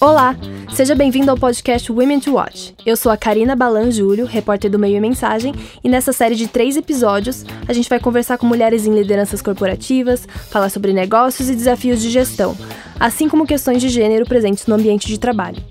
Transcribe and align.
Olá, 0.00 0.36
seja 0.74 0.94
bem-vindo 0.94 1.30
ao 1.30 1.36
podcast 1.36 1.90
Women 1.90 2.20
to 2.20 2.34
Watch. 2.34 2.74
Eu 2.84 2.96
sou 2.96 3.10
a 3.10 3.16
Karina 3.16 3.56
Balan 3.56 3.90
Júlio, 3.90 4.26
repórter 4.26 4.70
do 4.70 4.78
Meio 4.78 4.96
e 4.96 5.00
Mensagem, 5.00 5.54
e 5.82 5.88
nessa 5.88 6.12
série 6.12 6.34
de 6.34 6.48
três 6.48 6.76
episódios 6.76 7.44
a 7.66 7.72
gente 7.72 7.88
vai 7.88 7.98
conversar 7.98 8.38
com 8.38 8.46
mulheres 8.46 8.86
em 8.86 8.94
lideranças 8.94 9.42
corporativas, 9.42 10.26
falar 10.50 10.68
sobre 10.68 10.92
negócios 10.92 11.48
e 11.50 11.54
desafios 11.54 12.00
de 12.00 12.10
gestão, 12.10 12.56
assim 13.00 13.28
como 13.28 13.46
questões 13.46 13.80
de 13.80 13.88
gênero 13.88 14.26
presentes 14.26 14.66
no 14.66 14.74
ambiente 14.74 15.06
de 15.06 15.18
trabalho. 15.18 15.62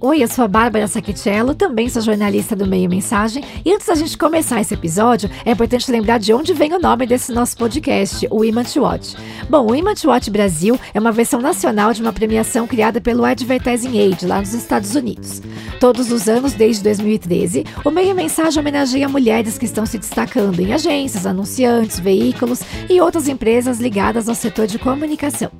Oi, 0.00 0.22
eu 0.22 0.28
sou 0.28 0.44
a 0.44 0.48
Bárbara 0.48 0.86
Saquichello, 0.86 1.56
também 1.56 1.88
sou 1.88 2.00
jornalista 2.00 2.54
do 2.54 2.64
Meio 2.64 2.88
Mensagem. 2.88 3.42
E 3.64 3.72
antes 3.72 3.88
da 3.88 3.96
gente 3.96 4.16
começar 4.16 4.60
esse 4.60 4.72
episódio, 4.72 5.28
é 5.44 5.50
importante 5.50 5.90
lembrar 5.90 6.18
de 6.18 6.32
onde 6.32 6.54
vem 6.54 6.72
o 6.72 6.78
nome 6.78 7.04
desse 7.04 7.32
nosso 7.32 7.56
podcast, 7.56 8.24
o 8.30 8.42
to 8.62 8.82
Watch. 8.82 9.16
Bom, 9.50 9.66
o 9.66 9.94
to 9.96 10.08
Watch 10.08 10.30
Brasil 10.30 10.78
é 10.94 11.00
uma 11.00 11.10
versão 11.10 11.40
nacional 11.40 11.92
de 11.92 12.00
uma 12.00 12.12
premiação 12.12 12.64
criada 12.64 13.00
pelo 13.00 13.24
Advertising 13.24 13.98
Age, 13.98 14.24
lá 14.24 14.38
nos 14.38 14.54
Estados 14.54 14.94
Unidos. 14.94 15.42
Todos 15.80 16.12
os 16.12 16.28
anos, 16.28 16.52
desde 16.52 16.84
2013, 16.84 17.64
o 17.84 17.90
Meio 17.90 18.14
Mensagem 18.14 18.60
homenageia 18.60 19.08
mulheres 19.08 19.58
que 19.58 19.64
estão 19.64 19.84
se 19.84 19.98
destacando 19.98 20.60
em 20.60 20.72
agências, 20.72 21.26
anunciantes, 21.26 21.98
veículos 21.98 22.60
e 22.88 23.00
outras 23.00 23.26
empresas 23.26 23.80
ligadas 23.80 24.28
ao 24.28 24.34
setor 24.36 24.68
de 24.68 24.78
comunicação. 24.78 25.50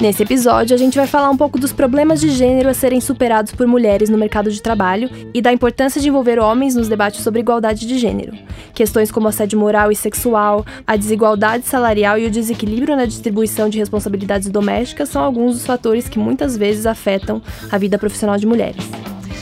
Nesse 0.00 0.22
episódio, 0.22 0.74
a 0.74 0.78
gente 0.78 0.96
vai 0.96 1.06
falar 1.06 1.28
um 1.28 1.36
pouco 1.36 1.58
dos 1.58 1.74
problemas 1.74 2.22
de 2.22 2.30
gênero 2.30 2.70
a 2.70 2.74
serem 2.74 3.02
superados 3.02 3.52
por 3.52 3.66
mulheres 3.66 4.08
no 4.08 4.16
mercado 4.16 4.50
de 4.50 4.62
trabalho 4.62 5.10
e 5.34 5.42
da 5.42 5.52
importância 5.52 6.00
de 6.00 6.08
envolver 6.08 6.38
homens 6.38 6.74
nos 6.74 6.88
debates 6.88 7.22
sobre 7.22 7.40
igualdade 7.40 7.86
de 7.86 7.98
gênero. 7.98 8.32
Questões 8.72 9.10
como 9.10 9.28
assédio 9.28 9.58
moral 9.58 9.92
e 9.92 9.94
sexual, 9.96 10.64
a 10.86 10.96
desigualdade 10.96 11.66
salarial 11.66 12.18
e 12.18 12.26
o 12.26 12.30
desequilíbrio 12.30 12.96
na 12.96 13.04
distribuição 13.04 13.68
de 13.68 13.78
responsabilidades 13.78 14.48
domésticas 14.48 15.10
são 15.10 15.22
alguns 15.22 15.56
dos 15.56 15.66
fatores 15.66 16.08
que 16.08 16.18
muitas 16.18 16.56
vezes 16.56 16.86
afetam 16.86 17.42
a 17.70 17.76
vida 17.76 17.98
profissional 17.98 18.38
de 18.38 18.46
mulheres 18.46 18.88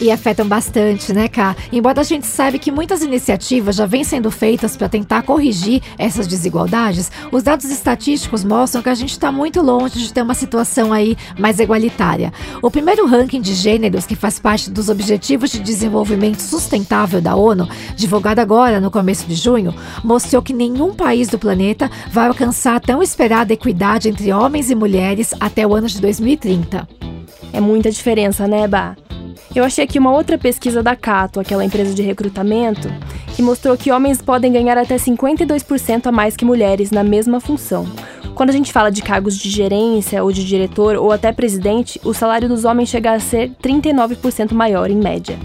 e 0.00 0.10
afetam 0.10 0.46
bastante, 0.46 1.12
né, 1.12 1.28
Cá? 1.28 1.56
Embora 1.72 2.00
a 2.00 2.04
gente 2.04 2.26
saiba 2.26 2.58
que 2.58 2.70
muitas 2.70 3.02
iniciativas 3.02 3.76
já 3.76 3.86
vêm 3.86 4.04
sendo 4.04 4.30
feitas 4.30 4.76
para 4.76 4.88
tentar 4.88 5.22
corrigir 5.22 5.82
essas 5.98 6.26
desigualdades, 6.26 7.10
os 7.32 7.42
dados 7.42 7.66
estatísticos 7.66 8.44
mostram 8.44 8.82
que 8.82 8.88
a 8.88 8.94
gente 8.94 9.10
está 9.10 9.32
muito 9.32 9.60
longe 9.60 9.98
de 9.98 10.12
ter 10.12 10.22
uma 10.22 10.34
situação 10.34 10.92
aí 10.92 11.16
mais 11.38 11.58
igualitária. 11.58 12.32
O 12.62 12.70
primeiro 12.70 13.06
ranking 13.06 13.40
de 13.40 13.54
gêneros, 13.54 14.06
que 14.06 14.16
faz 14.16 14.38
parte 14.38 14.70
dos 14.70 14.88
Objetivos 14.88 15.50
de 15.50 15.58
Desenvolvimento 15.58 16.40
Sustentável 16.40 17.20
da 17.20 17.34
ONU, 17.34 17.68
divulgado 17.96 18.40
agora 18.40 18.80
no 18.80 18.90
começo 18.90 19.26
de 19.26 19.34
junho, 19.34 19.74
mostrou 20.04 20.42
que 20.42 20.52
nenhum 20.52 20.94
país 20.94 21.28
do 21.28 21.38
planeta 21.38 21.90
vai 22.10 22.28
alcançar 22.28 22.76
a 22.76 22.80
tão 22.80 23.02
esperada 23.02 23.52
equidade 23.52 24.08
entre 24.08 24.32
homens 24.32 24.70
e 24.70 24.74
mulheres 24.74 25.34
até 25.40 25.66
o 25.66 25.74
ano 25.74 25.88
de 25.88 26.00
2030. 26.00 26.88
É 27.52 27.60
muita 27.60 27.90
diferença, 27.90 28.46
né, 28.46 28.68
Bah? 28.68 28.94
Eu 29.54 29.64
achei 29.64 29.84
aqui 29.84 29.98
uma 29.98 30.12
outra 30.12 30.36
pesquisa 30.36 30.82
da 30.82 30.94
Cato, 30.94 31.40
aquela 31.40 31.64
empresa 31.64 31.94
de 31.94 32.02
recrutamento, 32.02 32.88
que 33.34 33.42
mostrou 33.42 33.76
que 33.76 33.90
homens 33.90 34.20
podem 34.20 34.52
ganhar 34.52 34.76
até 34.76 34.96
52% 34.96 36.06
a 36.06 36.12
mais 36.12 36.36
que 36.36 36.44
mulheres 36.44 36.90
na 36.90 37.02
mesma 37.02 37.40
função. 37.40 37.86
Quando 38.34 38.50
a 38.50 38.52
gente 38.52 38.72
fala 38.72 38.90
de 38.90 39.02
cargos 39.02 39.36
de 39.36 39.50
gerência 39.50 40.22
ou 40.22 40.30
de 40.30 40.44
diretor 40.44 40.96
ou 40.96 41.10
até 41.10 41.32
presidente, 41.32 42.00
o 42.04 42.14
salário 42.14 42.48
dos 42.48 42.64
homens 42.64 42.88
chega 42.88 43.12
a 43.12 43.18
ser 43.18 43.50
39% 43.62 44.52
maior 44.52 44.90
em 44.90 44.96
média. 44.96 45.36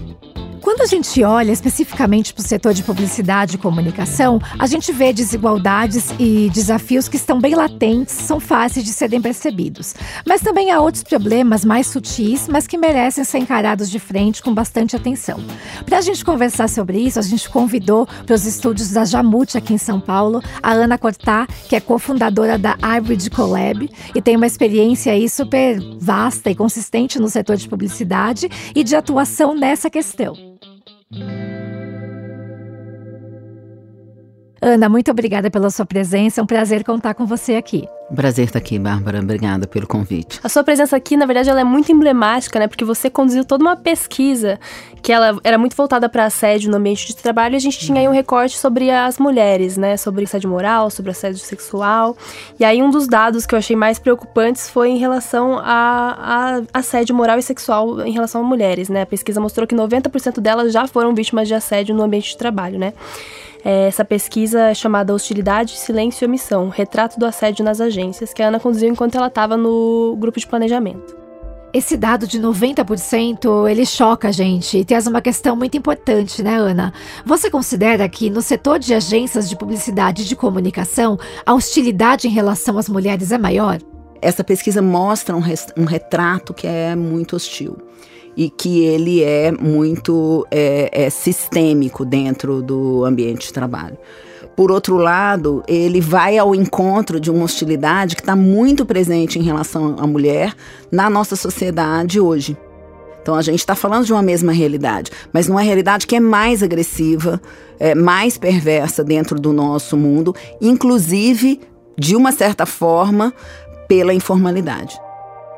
Quando 0.64 0.80
a 0.80 0.86
gente 0.86 1.22
olha 1.22 1.52
especificamente 1.52 2.32
para 2.32 2.40
o 2.40 2.46
setor 2.46 2.72
de 2.72 2.82
publicidade 2.82 3.56
e 3.56 3.58
comunicação, 3.58 4.40
a 4.58 4.66
gente 4.66 4.90
vê 4.92 5.12
desigualdades 5.12 6.06
e 6.18 6.48
desafios 6.48 7.06
que 7.06 7.18
estão 7.18 7.38
bem 7.38 7.54
latentes, 7.54 8.14
são 8.14 8.40
fáceis 8.40 8.82
de 8.82 8.90
serem 8.90 9.20
percebidos. 9.20 9.94
Mas 10.26 10.40
também 10.40 10.70
há 10.70 10.80
outros 10.80 11.04
problemas 11.04 11.66
mais 11.66 11.88
sutis, 11.88 12.48
mas 12.48 12.66
que 12.66 12.78
merecem 12.78 13.24
ser 13.24 13.40
encarados 13.40 13.90
de 13.90 13.98
frente 13.98 14.42
com 14.42 14.54
bastante 14.54 14.96
atenção. 14.96 15.38
Para 15.84 15.98
a 15.98 16.00
gente 16.00 16.24
conversar 16.24 16.70
sobre 16.70 16.98
isso, 16.98 17.18
a 17.18 17.22
gente 17.22 17.46
convidou 17.50 18.06
para 18.24 18.34
os 18.34 18.46
estúdios 18.46 18.90
da 18.90 19.04
Jamute 19.04 19.58
aqui 19.58 19.74
em 19.74 19.78
São 19.78 20.00
Paulo 20.00 20.42
a 20.62 20.72
Ana 20.72 20.96
Cortá, 20.96 21.46
que 21.68 21.76
é 21.76 21.80
cofundadora 21.80 22.56
da 22.56 22.74
Hybrid 22.80 23.28
Collab 23.28 23.90
e 24.14 24.22
tem 24.22 24.34
uma 24.34 24.46
experiência 24.46 25.12
aí 25.12 25.28
super 25.28 25.78
vasta 26.00 26.50
e 26.50 26.54
consistente 26.54 27.18
no 27.18 27.28
setor 27.28 27.58
de 27.58 27.68
publicidade 27.68 28.48
e 28.74 28.82
de 28.82 28.96
atuação 28.96 29.54
nessa 29.54 29.90
questão. 29.90 30.53
Mm-hmm. 31.14 31.53
Ana, 34.66 34.88
muito 34.88 35.10
obrigada 35.10 35.50
pela 35.50 35.68
sua 35.68 35.84
presença. 35.84 36.40
É 36.40 36.42
um 36.42 36.46
prazer 36.46 36.84
contar 36.84 37.12
com 37.12 37.26
você 37.26 37.54
aqui. 37.54 37.86
Prazer 38.16 38.46
estar 38.46 38.58
aqui, 38.58 38.78
Bárbara. 38.78 39.18
Obrigada 39.20 39.66
pelo 39.66 39.86
convite. 39.86 40.40
A 40.42 40.48
sua 40.48 40.64
presença 40.64 40.96
aqui, 40.96 41.18
na 41.18 41.26
verdade, 41.26 41.50
ela 41.50 41.60
é 41.60 41.64
muito 41.64 41.92
emblemática, 41.92 42.58
né? 42.58 42.66
Porque 42.66 42.82
você 42.82 43.10
conduziu 43.10 43.44
toda 43.44 43.62
uma 43.62 43.76
pesquisa 43.76 44.58
que 45.02 45.12
ela 45.12 45.38
era 45.44 45.58
muito 45.58 45.76
voltada 45.76 46.08
para 46.08 46.24
assédio 46.24 46.70
no 46.70 46.78
ambiente 46.78 47.06
de 47.06 47.14
trabalho 47.14 47.52
e 47.52 47.56
a 47.56 47.60
gente 47.60 47.78
tinha 47.78 48.00
aí 48.00 48.08
um 48.08 48.12
recorte 48.12 48.56
sobre 48.56 48.90
as 48.90 49.18
mulheres, 49.18 49.76
né? 49.76 49.98
Sobre 49.98 50.24
assédio 50.24 50.48
moral, 50.48 50.88
sobre 50.88 51.10
assédio 51.10 51.40
sexual. 51.40 52.16
E 52.58 52.64
aí 52.64 52.82
um 52.82 52.88
dos 52.88 53.06
dados 53.06 53.44
que 53.44 53.54
eu 53.54 53.58
achei 53.58 53.76
mais 53.76 53.98
preocupantes 53.98 54.70
foi 54.70 54.88
em 54.88 54.96
relação 54.96 55.58
a, 55.58 56.62
a 56.72 56.78
assédio 56.78 57.14
moral 57.14 57.38
e 57.38 57.42
sexual 57.42 58.00
em 58.00 58.12
relação 58.12 58.40
a 58.40 58.44
mulheres, 58.44 58.88
né? 58.88 59.02
A 59.02 59.06
pesquisa 59.06 59.42
mostrou 59.42 59.66
que 59.66 59.76
90% 59.76 60.40
delas 60.40 60.72
já 60.72 60.86
foram 60.86 61.14
vítimas 61.14 61.48
de 61.48 61.52
assédio 61.52 61.94
no 61.94 62.02
ambiente 62.02 62.30
de 62.30 62.38
trabalho, 62.38 62.78
né? 62.78 62.94
É, 63.64 63.88
essa 63.88 64.04
pesquisa 64.04 64.60
é 64.68 64.74
chamada 64.74 65.14
Hostilidade, 65.14 65.78
Silêncio 65.78 66.24
e 66.24 66.26
Omissão, 66.26 66.68
Retrato 66.68 67.18
do 67.18 67.24
Assédio 67.24 67.64
nas 67.64 67.80
Agências, 67.80 68.34
que 68.34 68.42
a 68.42 68.48
Ana 68.48 68.60
conduziu 68.60 68.90
enquanto 68.90 69.14
ela 69.14 69.28
estava 69.28 69.56
no 69.56 70.14
grupo 70.20 70.38
de 70.38 70.46
planejamento. 70.46 71.16
Esse 71.72 71.96
dado 71.96 72.26
de 72.26 72.38
90%, 72.38 73.68
ele 73.68 73.84
choca 73.84 74.28
a 74.28 74.30
gente 74.30 74.78
e 74.78 74.84
traz 74.84 75.08
uma 75.08 75.20
questão 75.20 75.56
muito 75.56 75.76
importante, 75.76 76.40
né, 76.40 76.54
Ana? 76.54 76.92
Você 77.24 77.50
considera 77.50 78.08
que 78.08 78.30
no 78.30 78.42
setor 78.42 78.78
de 78.78 78.94
agências 78.94 79.48
de 79.48 79.56
publicidade 79.56 80.22
e 80.22 80.24
de 80.24 80.36
comunicação, 80.36 81.18
a 81.44 81.52
hostilidade 81.52 82.28
em 82.28 82.30
relação 82.30 82.78
às 82.78 82.88
mulheres 82.88 83.32
é 83.32 83.38
maior? 83.38 83.78
Essa 84.22 84.44
pesquisa 84.44 84.80
mostra 84.80 85.34
um, 85.34 85.42
um 85.76 85.84
retrato 85.84 86.54
que 86.54 86.66
é 86.66 86.94
muito 86.94 87.34
hostil 87.34 87.76
e 88.36 88.50
que 88.50 88.84
ele 88.84 89.22
é 89.22 89.52
muito 89.52 90.46
é, 90.50 90.90
é 90.92 91.10
sistêmico 91.10 92.04
dentro 92.04 92.62
do 92.62 93.04
ambiente 93.04 93.46
de 93.46 93.52
trabalho. 93.52 93.96
Por 94.56 94.70
outro 94.70 94.96
lado, 94.96 95.64
ele 95.66 96.00
vai 96.00 96.38
ao 96.38 96.54
encontro 96.54 97.18
de 97.18 97.30
uma 97.30 97.44
hostilidade 97.44 98.14
que 98.14 98.22
está 98.22 98.36
muito 98.36 98.86
presente 98.86 99.38
em 99.38 99.42
relação 99.42 99.96
à 99.98 100.06
mulher 100.06 100.54
na 100.92 101.10
nossa 101.10 101.34
sociedade 101.34 102.20
hoje. 102.20 102.56
Então 103.20 103.34
a 103.34 103.42
gente 103.42 103.60
está 103.60 103.74
falando 103.74 104.04
de 104.04 104.12
uma 104.12 104.22
mesma 104.22 104.52
realidade, 104.52 105.10
mas 105.32 105.48
numa 105.48 105.62
realidade 105.62 106.06
que 106.06 106.14
é 106.14 106.20
mais 106.20 106.62
agressiva, 106.62 107.40
é, 107.80 107.94
mais 107.94 108.36
perversa 108.36 109.02
dentro 109.02 109.40
do 109.40 109.52
nosso 109.52 109.96
mundo, 109.96 110.34
inclusive, 110.60 111.60
de 111.98 112.14
uma 112.14 112.30
certa 112.30 112.66
forma, 112.66 113.32
pela 113.88 114.12
informalidade 114.12 114.94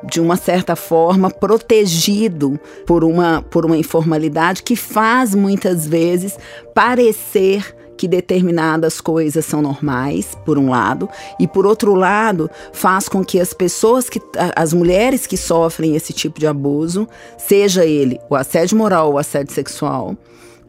de 0.03 0.19
uma 0.21 0.35
certa 0.35 0.75
forma, 0.75 1.29
protegido 1.29 2.59
por 2.85 3.03
uma, 3.03 3.41
por 3.41 3.65
uma 3.65 3.77
informalidade 3.77 4.63
que 4.63 4.75
faz 4.75 5.33
muitas 5.33 5.87
vezes 5.87 6.37
parecer 6.73 7.75
que 7.97 8.07
determinadas 8.07 9.01
coisas 9.01 9.43
são 9.43 9.61
normais, 9.61 10.37
por 10.45 10.57
um 10.57 10.69
lado, 10.69 11.09
e 11.39 11.47
por 11.47 11.65
outro 11.65 11.95
lado, 11.95 12.49
faz 12.71 13.09
com 13.09 13.25
que 13.25 13.39
as 13.39 13.53
pessoas 13.53 14.07
que 14.07 14.21
as 14.55 14.71
mulheres 14.71 15.25
que 15.25 15.35
sofrem 15.35 15.95
esse 15.95 16.13
tipo 16.13 16.39
de 16.39 16.45
abuso, 16.45 17.07
seja 17.37 17.85
ele 17.85 18.19
o 18.29 18.35
assédio 18.35 18.77
moral 18.77 19.07
ou 19.07 19.13
o 19.15 19.17
assédio 19.17 19.51
sexual, 19.51 20.15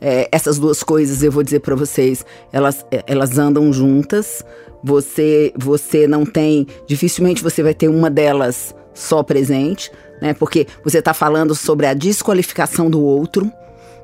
é, 0.00 0.28
essas 0.32 0.58
duas 0.58 0.82
coisas 0.82 1.22
eu 1.22 1.30
vou 1.30 1.42
dizer 1.42 1.60
para 1.60 1.74
vocês, 1.74 2.24
elas, 2.52 2.84
elas 3.06 3.38
andam 3.38 3.72
juntas. 3.72 4.44
Você 4.82 5.52
você 5.56 6.06
não 6.06 6.24
tem, 6.24 6.64
dificilmente 6.86 7.42
você 7.42 7.64
vai 7.64 7.74
ter 7.74 7.88
uma 7.88 8.08
delas 8.08 8.72
só 8.98 9.22
presente, 9.22 9.90
né? 10.20 10.34
Porque 10.34 10.66
você 10.84 10.98
está 10.98 11.14
falando 11.14 11.54
sobre 11.54 11.86
a 11.86 11.94
desqualificação 11.94 12.90
do 12.90 13.00
outro. 13.00 13.50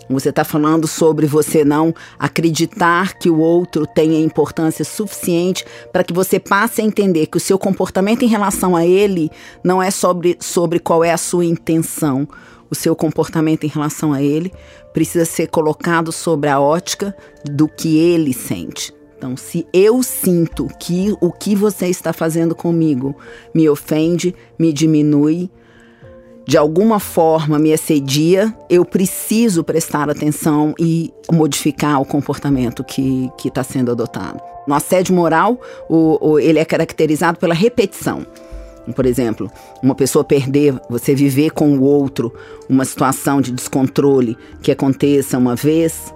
Você 0.09 0.29
está 0.29 0.45
falando 0.45 0.87
sobre 0.87 1.27
você 1.27 1.65
não 1.65 1.95
acreditar 2.19 3.15
que 3.15 3.31
o 3.31 3.39
outro 3.39 3.87
tenha 3.87 4.21
importância 4.21 4.85
suficiente 4.85 5.65
para 5.91 6.05
que 6.05 6.13
você 6.13 6.39
passe 6.39 6.83
a 6.83 6.85
entender 6.85 7.27
que 7.27 7.39
o 7.39 7.41
seu 7.41 7.59
comportamento 7.59 8.23
em 8.23 8.29
relação 8.29 8.77
a 8.77 8.85
ele 8.85 9.31
não 9.65 9.83
é 9.83 9.91
sobre, 9.91 10.37
sobre 10.41 10.79
qual 10.79 11.03
é 11.03 11.11
a 11.11 11.17
sua 11.17 11.45
intenção. 11.45 12.29
O 12.71 12.75
seu 12.75 12.95
comportamento 12.95 13.65
em 13.65 13.69
relação 13.69 14.13
a 14.13 14.23
ele 14.23 14.53
precisa 14.93 15.25
ser 15.25 15.47
colocado 15.49 16.13
sobre 16.13 16.51
a 16.51 16.61
ótica 16.61 17.17
do 17.45 17.67
que 17.67 17.97
ele 17.97 18.35
sente. 18.35 18.93
Se 19.37 19.67
eu 19.73 20.03
sinto 20.03 20.69
que 20.79 21.17
o 21.21 21.33
que 21.33 21.55
você 21.55 21.87
está 21.87 22.13
fazendo 22.13 22.55
comigo 22.55 23.17
me 23.55 23.69
ofende, 23.69 24.35
me 24.59 24.73
diminui, 24.73 25.51
de 26.47 26.59
alguma 26.59 27.01
forma 27.01 27.59
me 27.59 27.73
assedia, 27.73 28.55
eu 28.69 28.85
preciso 28.85 29.65
prestar 29.65 30.11
atenção 30.11 30.75
e 30.79 31.13
modificar 31.33 32.01
o 32.01 32.05
comportamento 32.05 32.85
que 32.85 33.31
está 33.45 33.65
sendo 33.65 33.91
adotado. 33.91 34.41
No 34.67 34.75
assédio 34.75 35.15
moral, 35.15 35.59
o, 35.89 36.19
o, 36.21 36.39
ele 36.39 36.59
é 36.59 36.65
caracterizado 36.65 37.39
pela 37.39 37.55
repetição. 37.55 38.27
Por 38.95 39.07
exemplo, 39.07 39.51
uma 39.83 39.95
pessoa 39.95 40.23
perder, 40.23 40.75
você 40.91 41.15
viver 41.15 41.51
com 41.53 41.79
o 41.79 41.83
outro 41.83 42.33
uma 42.69 42.85
situação 42.85 43.41
de 43.41 43.51
descontrole 43.51 44.37
que 44.63 44.71
aconteça 44.71 45.39
uma 45.39 45.57
vez, 45.57 46.13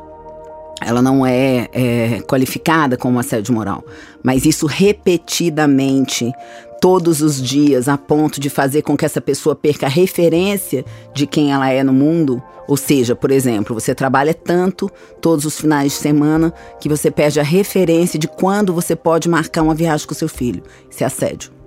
ela 0.81 1.03
não 1.03 1.27
é, 1.27 1.69
é 1.73 2.21
qualificada 2.23 2.97
como 2.97 3.19
assédio 3.19 3.55
moral. 3.55 3.85
Mas 4.23 4.45
isso 4.45 4.67
repetidamente, 4.67 6.33
todos 6.81 7.21
os 7.23 7.43
dias, 7.43 7.89
a 7.89 7.99
ponto 7.99 8.41
de 8.41 8.49
fazer 8.49 8.83
com 8.83 8.97
que 8.97 9.05
essa 9.05 9.21
pessoa 9.21 9.57
perca 9.57 9.87
a 9.87 9.91
referência 9.91 10.85
de 11.15 11.27
quem 11.27 11.53
ela 11.53 11.69
é 11.71 11.83
no 11.83 11.93
mundo. 11.93 12.43
Ou 12.67 12.77
seja, 12.77 13.17
por 13.17 13.31
exemplo, 13.31 13.75
você 13.75 13.95
trabalha 13.95 14.35
tanto 14.35 14.91
todos 15.21 15.45
os 15.45 15.59
finais 15.59 15.93
de 15.93 15.99
semana 15.99 16.53
que 16.81 16.89
você 16.89 17.11
perde 17.11 17.41
a 17.41 17.45
referência 17.45 18.19
de 18.19 18.29
quando 18.29 18.73
você 18.75 18.95
pode 18.95 19.29
marcar 19.29 19.63
uma 19.63 19.75
viagem 19.75 20.07
com 20.07 20.15
seu 20.15 20.29
filho. 20.29 20.63
Isso 20.91 21.03
é 21.03 21.07
assédio. 21.07 21.58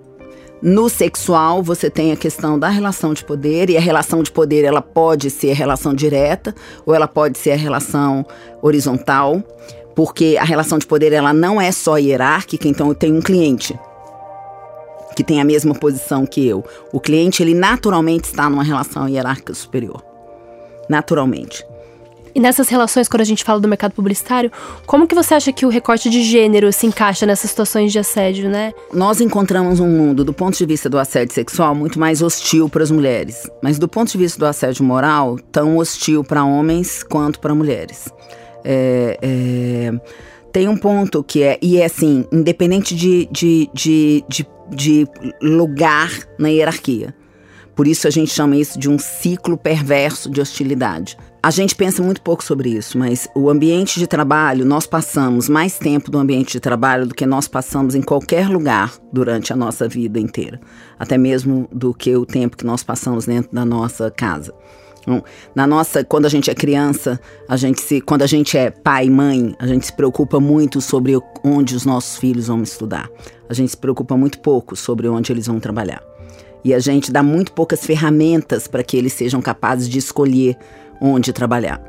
No 0.61 0.89
sexual, 0.89 1.63
você 1.63 1.89
tem 1.89 2.11
a 2.11 2.15
questão 2.15 2.59
da 2.59 2.69
relação 2.69 3.15
de 3.15 3.23
poder, 3.23 3.71
e 3.71 3.77
a 3.77 3.81
relação 3.81 4.21
de 4.21 4.31
poder 4.31 4.63
ela 4.63 4.81
pode 4.81 5.31
ser 5.31 5.53
relação 5.53 5.91
direta 5.91 6.53
ou 6.85 6.93
ela 6.93 7.07
pode 7.07 7.39
ser 7.39 7.53
a 7.53 7.55
relação 7.55 8.23
horizontal, 8.61 9.41
porque 9.95 10.37
a 10.39 10.43
relação 10.43 10.77
de 10.77 10.85
poder 10.85 11.13
ela 11.13 11.33
não 11.33 11.59
é 11.59 11.71
só 11.71 11.97
hierárquica, 11.97 12.67
então 12.67 12.89
eu 12.89 12.95
tenho 12.95 13.15
um 13.15 13.21
cliente 13.21 13.77
que 15.15 15.23
tem 15.23 15.41
a 15.41 15.43
mesma 15.43 15.73
posição 15.73 16.27
que 16.27 16.47
eu. 16.47 16.63
O 16.93 16.99
cliente 16.99 17.41
ele 17.41 17.55
naturalmente 17.55 18.25
está 18.25 18.47
numa 18.47 18.63
relação 18.63 19.09
hierárquica 19.09 19.53
superior. 19.55 20.03
Naturalmente. 20.87 21.65
E 22.33 22.39
nessas 22.39 22.69
relações, 22.69 23.07
quando 23.07 23.21
a 23.21 23.25
gente 23.25 23.43
fala 23.43 23.59
do 23.59 23.67
mercado 23.67 23.93
publicitário, 23.93 24.51
como 24.85 25.07
que 25.07 25.15
você 25.15 25.33
acha 25.33 25.51
que 25.51 25.65
o 25.65 25.69
recorte 25.69 26.09
de 26.09 26.23
gênero 26.23 26.71
se 26.71 26.85
encaixa 26.85 27.25
nessas 27.25 27.49
situações 27.49 27.91
de 27.91 27.99
assédio, 27.99 28.49
né? 28.49 28.73
Nós 28.93 29.21
encontramos 29.21 29.79
um 29.79 29.87
mundo, 29.87 30.23
do 30.23 30.33
ponto 30.33 30.57
de 30.57 30.65
vista 30.65 30.89
do 30.89 30.97
assédio 30.97 31.33
sexual, 31.33 31.75
muito 31.75 31.99
mais 31.99 32.21
hostil 32.21 32.69
para 32.69 32.83
as 32.83 32.91
mulheres. 32.91 33.49
Mas 33.61 33.77
do 33.77 33.87
ponto 33.87 34.11
de 34.11 34.17
vista 34.17 34.39
do 34.39 34.45
assédio 34.45 34.83
moral, 34.83 35.37
tão 35.51 35.77
hostil 35.77 36.23
para 36.23 36.43
homens 36.43 37.03
quanto 37.03 37.39
para 37.39 37.53
mulheres. 37.53 38.09
É, 38.63 39.17
é, 39.21 39.91
tem 40.51 40.67
um 40.67 40.77
ponto 40.77 41.23
que 41.23 41.43
é, 41.43 41.57
e 41.61 41.77
é 41.77 41.85
assim, 41.85 42.25
independente 42.31 42.95
de, 42.95 43.27
de, 43.31 43.69
de, 43.73 44.23
de, 44.27 44.47
de 44.69 45.07
lugar 45.41 46.11
na 46.37 46.49
hierarquia. 46.49 47.13
Por 47.75 47.87
isso 47.87 48.07
a 48.07 48.11
gente 48.11 48.31
chama 48.31 48.55
isso 48.55 48.77
de 48.77 48.89
um 48.89 48.99
ciclo 48.99 49.57
perverso 49.57 50.29
de 50.29 50.41
hostilidade. 50.41 51.17
A 51.43 51.49
gente 51.49 51.75
pensa 51.75 52.03
muito 52.03 52.21
pouco 52.21 52.43
sobre 52.43 52.69
isso, 52.69 52.99
mas 52.99 53.27
o 53.35 53.49
ambiente 53.49 53.99
de 53.99 54.05
trabalho, 54.05 54.63
nós 54.63 54.85
passamos 54.85 55.49
mais 55.49 55.79
tempo 55.79 56.11
no 56.11 56.19
ambiente 56.19 56.51
de 56.51 56.59
trabalho 56.59 57.07
do 57.07 57.15
que 57.15 57.25
nós 57.25 57.47
passamos 57.47 57.95
em 57.95 58.01
qualquer 58.01 58.47
lugar 58.47 58.93
durante 59.11 59.51
a 59.51 59.55
nossa 59.55 59.87
vida 59.87 60.19
inteira. 60.19 60.59
Até 60.99 61.17
mesmo 61.17 61.67
do 61.71 61.95
que 61.95 62.15
o 62.15 62.27
tempo 62.27 62.55
que 62.55 62.65
nós 62.65 62.83
passamos 62.83 63.25
dentro 63.25 63.51
da 63.51 63.65
nossa 63.65 64.11
casa. 64.11 64.53
Então, 65.01 65.23
na 65.55 65.65
nossa, 65.65 66.03
quando 66.03 66.27
a 66.27 66.29
gente 66.29 66.51
é 66.51 66.53
criança, 66.53 67.19
a 67.49 67.57
gente 67.57 67.81
se, 67.81 68.01
quando 68.01 68.21
a 68.21 68.27
gente 68.27 68.55
é 68.55 68.69
pai 68.69 69.07
e 69.07 69.09
mãe, 69.09 69.55
a 69.57 69.65
gente 69.65 69.87
se 69.87 69.93
preocupa 69.93 70.39
muito 70.39 70.79
sobre 70.79 71.19
onde 71.43 71.75
os 71.75 71.85
nossos 71.85 72.17
filhos 72.17 72.47
vão 72.47 72.61
estudar. 72.61 73.09
A 73.49 73.53
gente 73.53 73.71
se 73.71 73.77
preocupa 73.77 74.15
muito 74.15 74.39
pouco 74.39 74.75
sobre 74.75 75.07
onde 75.07 75.31
eles 75.31 75.47
vão 75.47 75.59
trabalhar. 75.59 76.10
E 76.63 76.73
a 76.73 76.79
gente 76.79 77.11
dá 77.11 77.23
muito 77.23 77.51
poucas 77.53 77.85
ferramentas 77.85 78.67
para 78.67 78.83
que 78.83 78.97
eles 78.97 79.13
sejam 79.13 79.41
capazes 79.41 79.89
de 79.89 79.97
escolher 79.97 80.57
onde 81.01 81.33
trabalhar. 81.33 81.81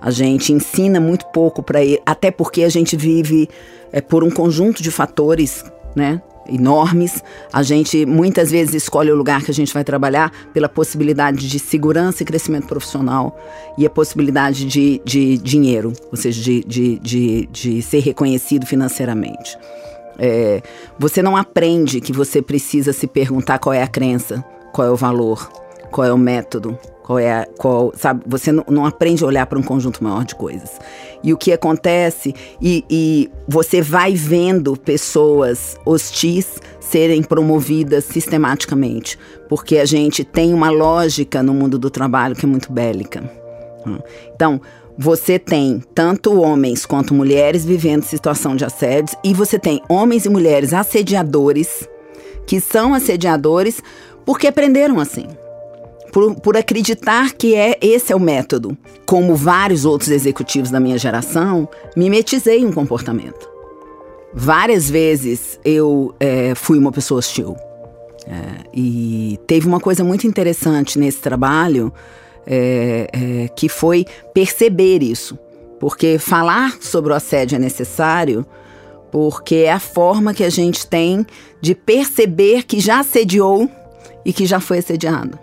A 0.00 0.10
gente 0.10 0.52
ensina 0.52 1.00
muito 1.00 1.26
pouco 1.26 1.62
para 1.62 1.82
ele, 1.82 2.00
até 2.04 2.30
porque 2.30 2.62
a 2.64 2.68
gente 2.68 2.96
vive 2.96 3.48
é, 3.92 4.00
por 4.00 4.22
um 4.22 4.30
conjunto 4.30 4.82
de 4.82 4.90
fatores, 4.90 5.64
né? 5.94 6.20
Enormes. 6.48 7.24
A 7.52 7.62
gente 7.62 8.06
muitas 8.06 8.50
vezes 8.50 8.74
escolhe 8.74 9.10
o 9.10 9.16
lugar 9.16 9.42
que 9.42 9.50
a 9.50 9.54
gente 9.54 9.72
vai 9.74 9.82
trabalhar 9.82 10.30
pela 10.52 10.68
possibilidade 10.68 11.48
de 11.48 11.58
segurança 11.58 12.22
e 12.22 12.26
crescimento 12.26 12.68
profissional 12.68 13.36
e 13.76 13.84
a 13.84 13.90
possibilidade 13.90 14.64
de, 14.64 15.00
de 15.04 15.38
dinheiro, 15.38 15.92
ou 16.10 16.16
seja, 16.16 16.40
de, 16.40 16.62
de, 16.62 16.98
de, 17.00 17.48
de 17.50 17.82
ser 17.82 17.98
reconhecido 18.00 18.64
financeiramente. 18.64 19.58
É, 20.18 20.62
você 20.98 21.22
não 21.22 21.36
aprende 21.36 22.00
que 22.00 22.12
você 22.12 22.40
precisa 22.40 22.92
se 22.92 23.06
perguntar 23.06 23.58
qual 23.58 23.72
é 23.72 23.82
a 23.82 23.88
crença, 23.88 24.44
qual 24.72 24.88
é 24.88 24.90
o 24.90 24.96
valor, 24.96 25.50
qual 25.90 26.06
é 26.06 26.12
o 26.12 26.18
método, 26.18 26.78
qual 27.02 27.18
é 27.18 27.32
a, 27.32 27.46
qual, 27.56 27.92
sabe? 27.96 28.22
Você 28.26 28.50
não, 28.50 28.64
não 28.68 28.84
aprende 28.84 29.22
a 29.22 29.26
olhar 29.26 29.46
para 29.46 29.58
um 29.58 29.62
conjunto 29.62 30.02
maior 30.02 30.24
de 30.24 30.34
coisas. 30.34 30.78
E 31.22 31.32
o 31.32 31.36
que 31.36 31.52
acontece, 31.52 32.34
e, 32.60 32.84
e 32.90 33.30
você 33.46 33.80
vai 33.80 34.14
vendo 34.14 34.76
pessoas 34.76 35.76
hostis 35.84 36.60
serem 36.80 37.22
promovidas 37.22 38.04
sistematicamente, 38.04 39.18
porque 39.48 39.78
a 39.78 39.84
gente 39.84 40.24
tem 40.24 40.52
uma 40.52 40.70
lógica 40.70 41.42
no 41.42 41.54
mundo 41.54 41.78
do 41.78 41.90
trabalho 41.90 42.34
que 42.34 42.44
é 42.44 42.48
muito 42.48 42.72
bélica. 42.72 43.22
Então, 44.34 44.60
você 44.98 45.38
tem 45.38 45.82
tanto 45.94 46.40
homens 46.40 46.86
quanto 46.86 47.14
mulheres 47.14 47.64
vivendo 47.64 48.02
situação 48.02 48.56
de 48.56 48.64
assédio, 48.64 49.16
e 49.22 49.34
você 49.34 49.58
tem 49.58 49.80
homens 49.88 50.24
e 50.24 50.28
mulheres 50.28 50.72
assediadores, 50.72 51.88
que 52.46 52.60
são 52.60 52.94
assediadores 52.94 53.82
porque 54.24 54.46
aprenderam 54.46 54.98
assim 54.98 55.26
por, 56.16 56.34
por 56.36 56.56
acreditar 56.56 57.34
que 57.34 57.54
é 57.54 57.76
esse 57.82 58.10
é 58.10 58.16
o 58.16 58.20
método. 58.20 58.74
Como 59.04 59.36
vários 59.36 59.84
outros 59.84 60.10
executivos 60.10 60.70
da 60.70 60.80
minha 60.80 60.96
geração, 60.96 61.68
mimetizei 61.94 62.64
um 62.64 62.72
comportamento. 62.72 63.46
Várias 64.32 64.88
vezes 64.88 65.60
eu 65.62 66.14
é, 66.18 66.54
fui 66.54 66.78
uma 66.78 66.90
pessoa 66.90 67.18
hostil. 67.18 67.54
É, 68.26 68.64
e 68.72 69.38
teve 69.46 69.68
uma 69.68 69.78
coisa 69.78 70.02
muito 70.02 70.26
interessante 70.26 70.98
nesse 70.98 71.18
trabalho, 71.18 71.92
é, 72.46 73.08
é, 73.12 73.48
que 73.48 73.68
foi 73.68 74.06
perceber 74.32 75.02
isso. 75.02 75.38
Porque 75.80 76.18
falar 76.18 76.76
sobre 76.80 77.12
o 77.12 77.16
assédio 77.16 77.56
é 77.56 77.58
necessário, 77.58 78.46
porque 79.10 79.56
é 79.56 79.72
a 79.72 79.80
forma 79.80 80.32
que 80.32 80.44
a 80.44 80.50
gente 80.50 80.86
tem 80.86 81.26
de 81.60 81.74
perceber 81.74 82.62
que 82.62 82.80
já 82.80 83.00
assediou 83.00 83.68
e 84.24 84.32
que 84.32 84.46
já 84.46 84.60
foi 84.60 84.78
assediado. 84.78 85.38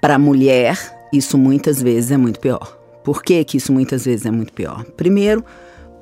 Para 0.00 0.14
a 0.14 0.18
mulher, 0.18 0.78
isso 1.12 1.36
muitas 1.36 1.82
vezes 1.82 2.10
é 2.10 2.16
muito 2.16 2.40
pior. 2.40 2.78
Por 3.04 3.22
que, 3.22 3.42
que 3.44 3.56
isso 3.56 3.72
muitas 3.72 4.04
vezes 4.04 4.26
é 4.26 4.30
muito 4.30 4.52
pior? 4.52 4.84
Primeiro, 4.96 5.44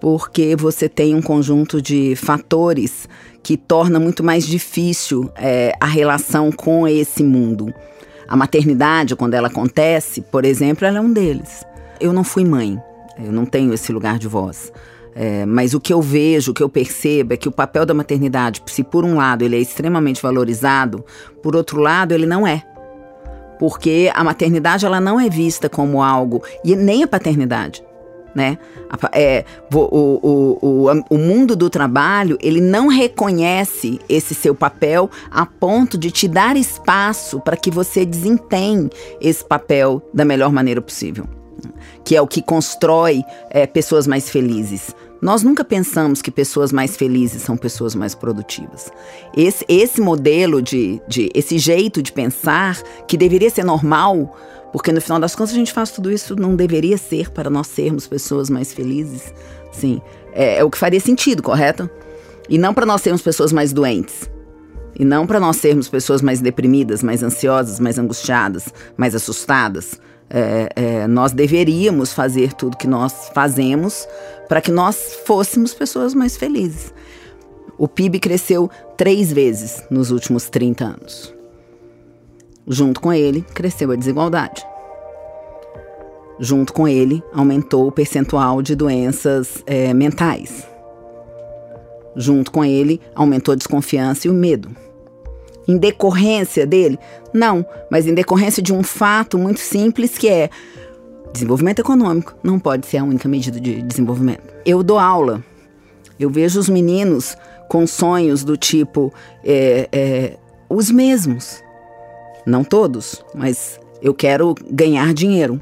porque 0.00 0.54
você 0.54 0.88
tem 0.88 1.14
um 1.14 1.22
conjunto 1.22 1.80
de 1.80 2.14
fatores 2.16 3.08
que 3.42 3.56
torna 3.56 3.98
muito 3.98 4.22
mais 4.22 4.46
difícil 4.46 5.30
é, 5.36 5.72
a 5.80 5.86
relação 5.86 6.52
com 6.52 6.86
esse 6.86 7.22
mundo. 7.22 7.72
A 8.28 8.36
maternidade, 8.36 9.16
quando 9.16 9.34
ela 9.34 9.48
acontece, 9.48 10.20
por 10.20 10.44
exemplo, 10.44 10.86
ela 10.86 10.98
é 10.98 11.00
um 11.00 11.12
deles. 11.12 11.64
Eu 11.98 12.12
não 12.12 12.22
fui 12.22 12.44
mãe, 12.44 12.78
eu 13.18 13.32
não 13.32 13.46
tenho 13.46 13.72
esse 13.72 13.90
lugar 13.90 14.18
de 14.18 14.28
voz. 14.28 14.70
É, 15.14 15.44
mas 15.46 15.74
o 15.74 15.80
que 15.80 15.92
eu 15.92 16.00
vejo, 16.00 16.52
o 16.52 16.54
que 16.54 16.62
eu 16.62 16.68
percebo 16.68 17.32
é 17.32 17.36
que 17.36 17.48
o 17.48 17.52
papel 17.52 17.84
da 17.84 17.94
maternidade, 17.94 18.62
se 18.66 18.84
por 18.84 19.04
um 19.04 19.16
lado 19.16 19.42
ele 19.42 19.56
é 19.56 19.58
extremamente 19.58 20.22
valorizado, 20.22 21.04
por 21.42 21.56
outro 21.56 21.80
lado 21.80 22.12
ele 22.12 22.26
não 22.26 22.46
é 22.46 22.62
porque 23.58 24.10
a 24.14 24.22
maternidade 24.22 24.86
ela 24.86 25.00
não 25.00 25.18
é 25.18 25.28
vista 25.28 25.68
como 25.68 26.02
algo 26.02 26.42
e 26.64 26.76
nem 26.76 27.02
a 27.02 27.08
paternidade. 27.08 27.82
Né? 28.38 28.56
É, 29.12 29.44
o, 29.74 29.78
o, 29.78 30.58
o, 30.62 31.04
o 31.10 31.18
mundo 31.18 31.56
do 31.56 31.68
trabalho 31.68 32.38
ele 32.40 32.60
não 32.60 32.86
reconhece 32.86 33.98
esse 34.08 34.32
seu 34.32 34.54
papel 34.54 35.10
a 35.28 35.44
ponto 35.44 35.98
de 35.98 36.12
te 36.12 36.28
dar 36.28 36.56
espaço 36.56 37.40
para 37.40 37.56
que 37.56 37.68
você 37.68 38.06
desempenhe 38.06 38.88
esse 39.20 39.44
papel 39.44 40.00
da 40.14 40.24
melhor 40.24 40.52
maneira 40.52 40.80
possível, 40.80 41.26
que 42.04 42.14
é 42.14 42.22
o 42.22 42.28
que 42.28 42.40
constrói 42.40 43.24
é, 43.50 43.66
pessoas 43.66 44.06
mais 44.06 44.30
felizes. 44.30 44.94
Nós 45.20 45.42
nunca 45.42 45.64
pensamos 45.64 46.22
que 46.22 46.30
pessoas 46.30 46.70
mais 46.70 46.96
felizes 46.96 47.42
são 47.42 47.56
pessoas 47.56 47.92
mais 47.92 48.14
produtivas. 48.14 48.88
Esse, 49.36 49.64
esse 49.68 50.00
modelo 50.00 50.62
de, 50.62 51.02
de. 51.08 51.28
esse 51.34 51.58
jeito 51.58 52.00
de 52.00 52.12
pensar, 52.12 52.80
que 53.08 53.16
deveria 53.16 53.50
ser 53.50 53.64
normal, 53.64 54.36
porque 54.72 54.92
no 54.92 55.00
final 55.00 55.18
das 55.18 55.34
contas 55.34 55.52
a 55.52 55.56
gente 55.56 55.72
faz 55.72 55.90
tudo 55.90 56.10
isso, 56.10 56.36
não 56.36 56.54
deveria 56.54 56.98
ser 56.98 57.30
para 57.30 57.48
nós 57.48 57.66
sermos 57.68 58.06
pessoas 58.06 58.50
mais 58.50 58.72
felizes. 58.72 59.32
Sim, 59.72 60.00
é, 60.32 60.58
é 60.58 60.64
o 60.64 60.70
que 60.70 60.78
faria 60.78 61.00
sentido, 61.00 61.42
correto? 61.42 61.88
E 62.48 62.58
não 62.58 62.74
para 62.74 62.86
nós 62.86 63.02
sermos 63.02 63.22
pessoas 63.22 63.52
mais 63.52 63.72
doentes. 63.72 64.30
E 64.98 65.04
não 65.04 65.26
para 65.26 65.38
nós 65.38 65.56
sermos 65.58 65.88
pessoas 65.88 66.20
mais 66.20 66.40
deprimidas, 66.40 67.02
mais 67.02 67.22
ansiosas, 67.22 67.78
mais 67.78 67.98
angustiadas, 67.98 68.72
mais 68.96 69.14
assustadas. 69.14 70.00
É, 70.28 70.68
é, 70.74 71.06
nós 71.06 71.32
deveríamos 71.32 72.12
fazer 72.12 72.52
tudo 72.52 72.76
que 72.76 72.86
nós 72.86 73.30
fazemos 73.32 74.06
para 74.48 74.60
que 74.60 74.70
nós 74.70 75.18
fôssemos 75.24 75.72
pessoas 75.72 76.14
mais 76.14 76.36
felizes. 76.36 76.92
O 77.78 77.86
PIB 77.86 78.18
cresceu 78.18 78.68
três 78.96 79.32
vezes 79.32 79.82
nos 79.90 80.10
últimos 80.10 80.50
30 80.50 80.84
anos. 80.84 81.37
Junto 82.68 83.00
com 83.00 83.12
ele, 83.12 83.42
cresceu 83.54 83.90
a 83.90 83.96
desigualdade. 83.96 84.64
Junto 86.38 86.72
com 86.72 86.86
ele, 86.86 87.22
aumentou 87.32 87.88
o 87.88 87.92
percentual 87.92 88.60
de 88.60 88.76
doenças 88.76 89.62
é, 89.66 89.92
mentais. 89.94 90.68
Junto 92.14 92.52
com 92.52 92.64
ele, 92.64 93.00
aumentou 93.14 93.52
a 93.52 93.56
desconfiança 93.56 94.26
e 94.26 94.30
o 94.30 94.34
medo. 94.34 94.70
Em 95.66 95.76
decorrência 95.76 96.66
dele? 96.66 96.98
Não, 97.32 97.64
mas 97.90 98.06
em 98.06 98.14
decorrência 98.14 98.62
de 98.62 98.72
um 98.72 98.82
fato 98.82 99.38
muito 99.38 99.60
simples 99.60 100.16
que 100.16 100.28
é 100.28 100.50
desenvolvimento 101.32 101.80
econômico 101.80 102.34
não 102.42 102.58
pode 102.58 102.86
ser 102.86 102.98
a 102.98 103.04
única 103.04 103.28
medida 103.28 103.60
de 103.60 103.82
desenvolvimento. 103.82 104.42
Eu 104.64 104.82
dou 104.82 104.98
aula, 104.98 105.42
eu 106.18 106.30
vejo 106.30 106.58
os 106.58 106.68
meninos 106.68 107.36
com 107.68 107.86
sonhos 107.86 108.44
do 108.44 108.56
tipo 108.56 109.12
é, 109.44 109.88
é, 109.92 110.36
os 110.68 110.90
mesmos, 110.90 111.62
não 112.48 112.64
todos, 112.64 113.22
mas 113.34 113.78
eu 114.02 114.14
quero 114.14 114.54
ganhar 114.70 115.12
dinheiro. 115.12 115.60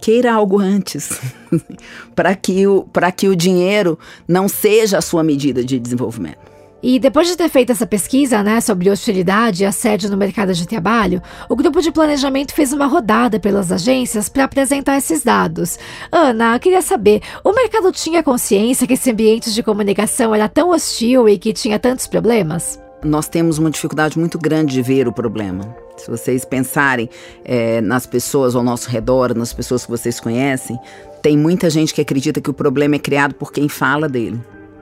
Queira 0.00 0.32
algo 0.32 0.58
antes, 0.58 1.20
para 2.14 2.34
que, 2.34 2.66
o, 2.66 2.86
que 3.14 3.28
o 3.28 3.36
dinheiro 3.36 3.98
não 4.26 4.48
seja 4.48 4.96
a 4.96 5.02
sua 5.02 5.22
medida 5.22 5.62
de 5.62 5.78
desenvolvimento. 5.78 6.50
E 6.82 6.98
depois 6.98 7.28
de 7.28 7.36
ter 7.36 7.50
feito 7.50 7.72
essa 7.72 7.86
pesquisa, 7.86 8.42
né, 8.42 8.58
sobre 8.62 8.88
hostilidade 8.88 9.62
e 9.62 9.66
assédio 9.66 10.08
no 10.08 10.16
mercado 10.16 10.54
de 10.54 10.66
trabalho, 10.66 11.20
o 11.46 11.54
grupo 11.54 11.82
de 11.82 11.92
planejamento 11.92 12.54
fez 12.54 12.72
uma 12.72 12.86
rodada 12.86 13.38
pelas 13.38 13.70
agências 13.70 14.30
para 14.30 14.44
apresentar 14.44 14.96
esses 14.96 15.22
dados. 15.22 15.78
Ana, 16.10 16.58
queria 16.58 16.80
saber, 16.80 17.20
o 17.44 17.52
mercado 17.52 17.92
tinha 17.92 18.22
consciência 18.22 18.86
que 18.86 18.94
esse 18.94 19.10
ambiente 19.10 19.52
de 19.52 19.62
comunicação 19.62 20.34
era 20.34 20.48
tão 20.48 20.70
hostil 20.70 21.28
e 21.28 21.36
que 21.36 21.52
tinha 21.52 21.78
tantos 21.78 22.06
problemas? 22.06 22.80
Nós 23.02 23.28
temos 23.28 23.58
uma 23.58 23.70
dificuldade 23.70 24.18
muito 24.18 24.38
grande 24.38 24.74
de 24.74 24.82
ver 24.82 25.08
o 25.08 25.12
problema. 25.12 25.74
Se 25.96 26.10
vocês 26.10 26.44
pensarem 26.44 27.08
é, 27.44 27.80
nas 27.80 28.06
pessoas 28.06 28.54
ao 28.54 28.62
nosso 28.62 28.90
redor, 28.90 29.34
nas 29.34 29.52
pessoas 29.52 29.84
que 29.84 29.90
vocês 29.90 30.20
conhecem, 30.20 30.78
tem 31.22 31.36
muita 31.36 31.70
gente 31.70 31.94
que 31.94 32.00
acredita 32.00 32.40
que 32.40 32.50
o 32.50 32.54
problema 32.54 32.96
é 32.96 32.98
criado 32.98 33.34
por 33.34 33.52
quem 33.52 33.68
fala 33.68 34.08
dele, 34.08 34.40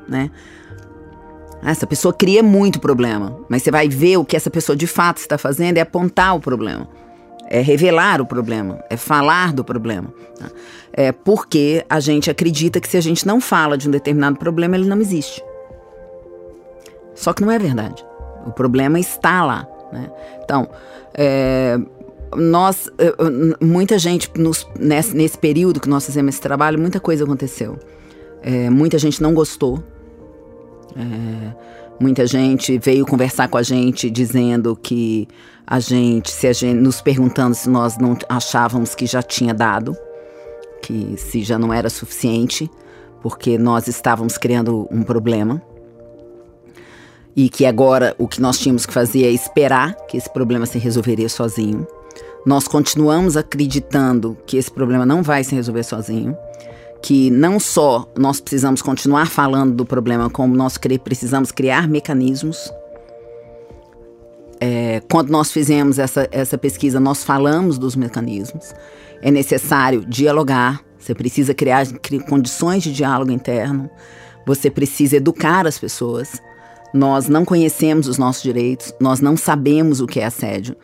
né? 0.08 0.30
Essa 1.62 1.86
pessoa 1.86 2.14
cria 2.14 2.42
muito 2.42 2.80
problema, 2.80 3.36
mas 3.48 3.62
você 3.62 3.70
vai 3.70 3.88
ver 3.88 4.16
o 4.16 4.24
que 4.24 4.36
essa 4.36 4.50
pessoa 4.50 4.76
de 4.76 4.86
fato 4.86 5.18
está 5.18 5.36
fazendo 5.36 5.78
é 5.78 5.80
apontar 5.80 6.36
o 6.36 6.40
problema, 6.40 6.88
é 7.48 7.60
revelar 7.60 8.20
o 8.20 8.26
problema, 8.26 8.82
é 8.88 8.96
falar 8.96 9.52
do 9.52 9.64
problema. 9.64 10.12
Tá? 10.38 10.50
É 10.92 11.10
porque 11.10 11.84
a 11.90 11.98
gente 11.98 12.30
acredita 12.30 12.80
que 12.80 12.88
se 12.88 12.96
a 12.96 13.00
gente 13.00 13.26
não 13.26 13.40
fala 13.40 13.76
de 13.76 13.88
um 13.88 13.90
determinado 13.90 14.38
problema, 14.38 14.76
ele 14.76 14.88
não 14.88 15.00
existe. 15.00 15.42
Só 17.14 17.32
que 17.32 17.42
não 17.42 17.50
é 17.50 17.58
verdade. 17.58 18.07
O 18.48 18.52
problema 18.52 18.98
está 18.98 19.44
lá. 19.44 19.68
Né? 19.92 20.10
Então, 20.42 20.68
é, 21.14 21.78
nós, 22.34 22.90
é, 22.98 23.64
muita 23.64 23.98
gente 23.98 24.30
nos, 24.36 24.66
nesse, 24.78 25.16
nesse, 25.16 25.38
período 25.38 25.80
que 25.80 25.88
nós 25.88 26.04
fizemos 26.04 26.34
esse 26.34 26.42
trabalho, 26.42 26.78
muita 26.78 26.98
coisa 26.98 27.24
aconteceu. 27.24 27.78
É, 28.42 28.70
muita 28.70 28.98
gente 28.98 29.22
não 29.22 29.34
gostou 29.34 29.82
é, 30.96 31.54
muita 32.00 32.26
gente 32.26 32.78
veio 32.78 33.04
conversar 33.06 33.48
com 33.48 33.56
a 33.56 33.62
gente 33.62 34.10
dizendo 34.10 34.76
que 34.76 35.28
a 35.66 35.80
gente, 35.80 36.30
se 36.30 36.46
a 36.46 36.52
gente, 36.52 36.78
nos 36.78 37.00
perguntando 37.00 37.54
se 37.54 37.68
nós 37.68 37.98
não 37.98 38.16
achávamos 38.28 38.94
que 38.94 39.06
já 39.06 39.22
tinha 39.22 39.52
dado, 39.52 39.96
que 40.82 41.14
se 41.16 41.42
já 41.42 41.58
não 41.58 41.72
era 41.72 41.90
suficiente, 41.90 42.70
porque 43.20 43.58
nós 43.58 43.86
estávamos 43.88 44.38
criando 44.38 44.88
um 44.90 45.02
problema. 45.02 45.62
E 47.38 47.48
que 47.48 47.64
agora 47.64 48.16
o 48.18 48.26
que 48.26 48.40
nós 48.40 48.58
tínhamos 48.58 48.84
que 48.84 48.92
fazer 48.92 49.24
é 49.24 49.30
esperar 49.30 49.94
que 50.08 50.16
esse 50.16 50.28
problema 50.28 50.66
se 50.66 50.76
resolveria 50.76 51.28
sozinho. 51.28 51.86
Nós 52.44 52.66
continuamos 52.66 53.36
acreditando 53.36 54.36
que 54.44 54.56
esse 54.56 54.70
problema 54.70 55.06
não 55.06 55.22
vai 55.22 55.44
se 55.44 55.54
resolver 55.54 55.84
sozinho 55.84 56.36
que 57.02 57.30
não 57.30 57.60
só 57.60 58.06
nós 58.18 58.40
precisamos 58.40 58.82
continuar 58.82 59.26
falando 59.26 59.74
do 59.74 59.84
problema, 59.84 60.28
como 60.28 60.56
nós 60.56 60.76
precisamos 61.02 61.52
criar 61.52 61.88
mecanismos. 61.88 62.72
É, 64.60 65.00
quando 65.08 65.30
nós 65.30 65.52
fizemos 65.52 65.98
essa, 65.98 66.28
essa 66.32 66.58
pesquisa, 66.58 66.98
nós 66.98 67.22
falamos 67.22 67.78
dos 67.78 67.94
mecanismos. 67.94 68.74
É 69.22 69.30
necessário 69.30 70.04
dialogar, 70.04 70.80
você 70.98 71.14
precisa 71.14 71.54
criar, 71.54 71.86
criar 71.86 72.24
condições 72.24 72.82
de 72.82 72.92
diálogo 72.92 73.30
interno, 73.30 73.88
você 74.44 74.70
precisa 74.70 75.16
educar 75.16 75.66
as 75.66 75.78
pessoas. 75.78 76.42
Nós 76.92 77.28
não 77.28 77.44
conhecemos 77.44 78.08
os 78.08 78.18
nossos 78.18 78.42
direitos, 78.42 78.94
nós 79.00 79.20
não 79.20 79.36
sabemos 79.36 80.00
o 80.00 80.06
que 80.06 80.20
é 80.20 80.24
assédio. 80.24 80.76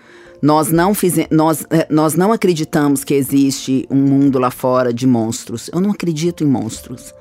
Nós 0.42 0.70
não, 0.70 0.92
fize, 0.92 1.26
nós, 1.30 1.66
eh, 1.70 1.87
nós 1.88 2.14
não 2.14 2.30
acreditamos 2.30 3.02
que 3.02 3.14
existe 3.14 3.87
um 3.90 3.96
mundo 3.96 4.38
lá 4.38 4.50
fora 4.50 4.92
de 4.92 5.06
monstros. 5.06 5.70
Eu 5.73 5.80
não 5.80 5.90
acredito 5.90 6.44
em 6.44 6.46
monstros. 6.46 7.14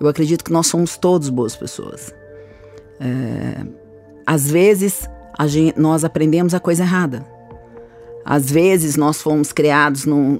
Eu 0.00 0.06
acredito 0.06 0.44
que 0.44 0.52
nós 0.52 0.68
somos 0.68 0.96
todos 0.96 1.28
boas 1.28 1.56
pessoas. 1.56 2.14
É, 3.00 3.66
às 4.24 4.48
vezes, 4.48 5.08
gente, 5.46 5.80
nós 5.80 6.04
aprendemos 6.04 6.54
a 6.54 6.60
coisa 6.60 6.84
errada. 6.84 7.26
Às 8.24 8.50
vezes 8.50 8.96
nós 8.96 9.20
fomos 9.20 9.50
criados, 9.50 10.04
no, 10.04 10.38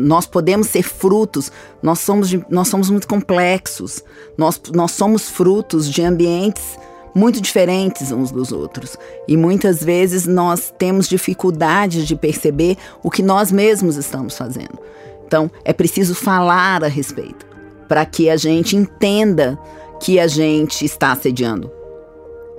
nós 0.00 0.26
podemos 0.26 0.68
ser 0.68 0.82
frutos, 0.82 1.50
nós 1.82 1.98
somos, 1.98 2.28
de, 2.28 2.44
nós 2.48 2.68
somos 2.68 2.90
muito 2.90 3.08
complexos, 3.08 4.04
nós, 4.36 4.60
nós 4.72 4.92
somos 4.92 5.28
frutos 5.28 5.90
de 5.90 6.02
ambientes 6.02 6.78
muito 7.14 7.40
diferentes 7.40 8.10
uns 8.10 8.30
dos 8.30 8.50
outros. 8.50 8.96
E 9.28 9.36
muitas 9.36 9.82
vezes 9.82 10.26
nós 10.26 10.72
temos 10.76 11.08
dificuldades 11.08 12.06
de 12.06 12.16
perceber 12.16 12.76
o 13.02 13.10
que 13.10 13.22
nós 13.22 13.52
mesmos 13.52 13.96
estamos 13.96 14.36
fazendo. 14.36 14.78
Então, 15.26 15.50
é 15.64 15.72
preciso 15.72 16.14
falar 16.14 16.82
a 16.84 16.88
respeito, 16.88 17.46
para 17.88 18.04
que 18.04 18.28
a 18.28 18.36
gente 18.36 18.76
entenda 18.76 19.58
que 20.00 20.18
a 20.18 20.26
gente 20.26 20.84
está 20.84 21.12
assediando. 21.12 21.70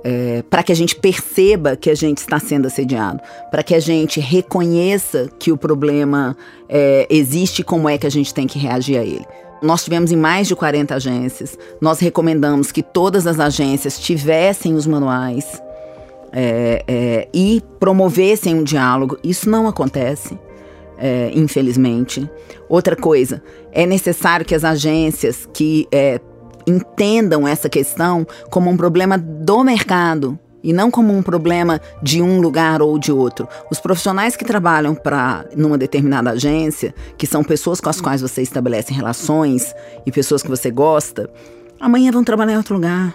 É, 0.08 0.44
para 0.48 0.62
que 0.62 0.70
a 0.70 0.74
gente 0.74 0.94
perceba 0.94 1.74
que 1.74 1.90
a 1.90 1.94
gente 1.94 2.18
está 2.18 2.38
sendo 2.38 2.66
assediado, 2.66 3.20
para 3.50 3.64
que 3.64 3.74
a 3.74 3.80
gente 3.80 4.20
reconheça 4.20 5.28
que 5.36 5.50
o 5.50 5.56
problema 5.56 6.36
é, 6.68 7.08
existe 7.10 7.60
e 7.60 7.64
como 7.64 7.88
é 7.88 7.98
que 7.98 8.06
a 8.06 8.10
gente 8.10 8.32
tem 8.32 8.46
que 8.46 8.56
reagir 8.56 8.98
a 8.98 9.02
ele. 9.02 9.26
Nós 9.62 9.84
tivemos 9.84 10.12
em 10.12 10.16
mais 10.16 10.46
de 10.46 10.54
40 10.54 10.94
agências. 10.94 11.58
Nós 11.80 11.98
recomendamos 11.98 12.70
que 12.70 12.82
todas 12.82 13.26
as 13.26 13.40
agências 13.40 13.98
tivessem 13.98 14.74
os 14.74 14.86
manuais 14.86 15.60
é, 16.32 16.84
é, 16.86 17.28
e 17.32 17.62
promovessem 17.80 18.54
um 18.54 18.62
diálogo. 18.62 19.18
Isso 19.24 19.48
não 19.48 19.66
acontece, 19.66 20.38
é, 20.98 21.30
infelizmente. 21.34 22.28
Outra 22.68 22.94
coisa, 22.94 23.42
é 23.72 23.86
necessário 23.86 24.44
que 24.44 24.54
as 24.54 24.64
agências 24.64 25.48
que 25.52 25.88
é, 25.90 26.20
entendam 26.66 27.46
essa 27.46 27.68
questão 27.68 28.26
como 28.50 28.70
um 28.70 28.76
problema 28.76 29.16
do 29.16 29.62
mercado 29.62 30.38
e 30.66 30.72
não 30.72 30.90
como 30.90 31.16
um 31.16 31.22
problema 31.22 31.80
de 32.02 32.20
um 32.20 32.40
lugar 32.40 32.82
ou 32.82 32.98
de 32.98 33.12
outro. 33.12 33.48
Os 33.70 33.78
profissionais 33.78 34.34
que 34.34 34.44
trabalham 34.44 34.96
para 34.96 35.44
numa 35.54 35.78
determinada 35.78 36.30
agência, 36.30 36.92
que 37.16 37.24
são 37.24 37.44
pessoas 37.44 37.80
com 37.80 37.88
as 37.88 38.00
quais 38.00 38.20
você 38.20 38.42
estabelece 38.42 38.92
relações 38.92 39.72
e 40.04 40.10
pessoas 40.10 40.42
que 40.42 40.48
você 40.48 40.68
gosta, 40.68 41.30
amanhã 41.78 42.10
vão 42.10 42.24
trabalhar 42.24 42.54
em 42.54 42.56
outro 42.56 42.74
lugar. 42.74 43.14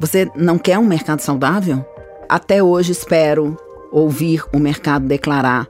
Você 0.00 0.28
não 0.34 0.58
quer 0.58 0.76
um 0.76 0.84
mercado 0.84 1.20
saudável? 1.20 1.86
Até 2.28 2.60
hoje 2.60 2.90
espero 2.90 3.56
ouvir 3.92 4.42
o 4.52 4.58
mercado 4.58 5.06
declarar 5.06 5.68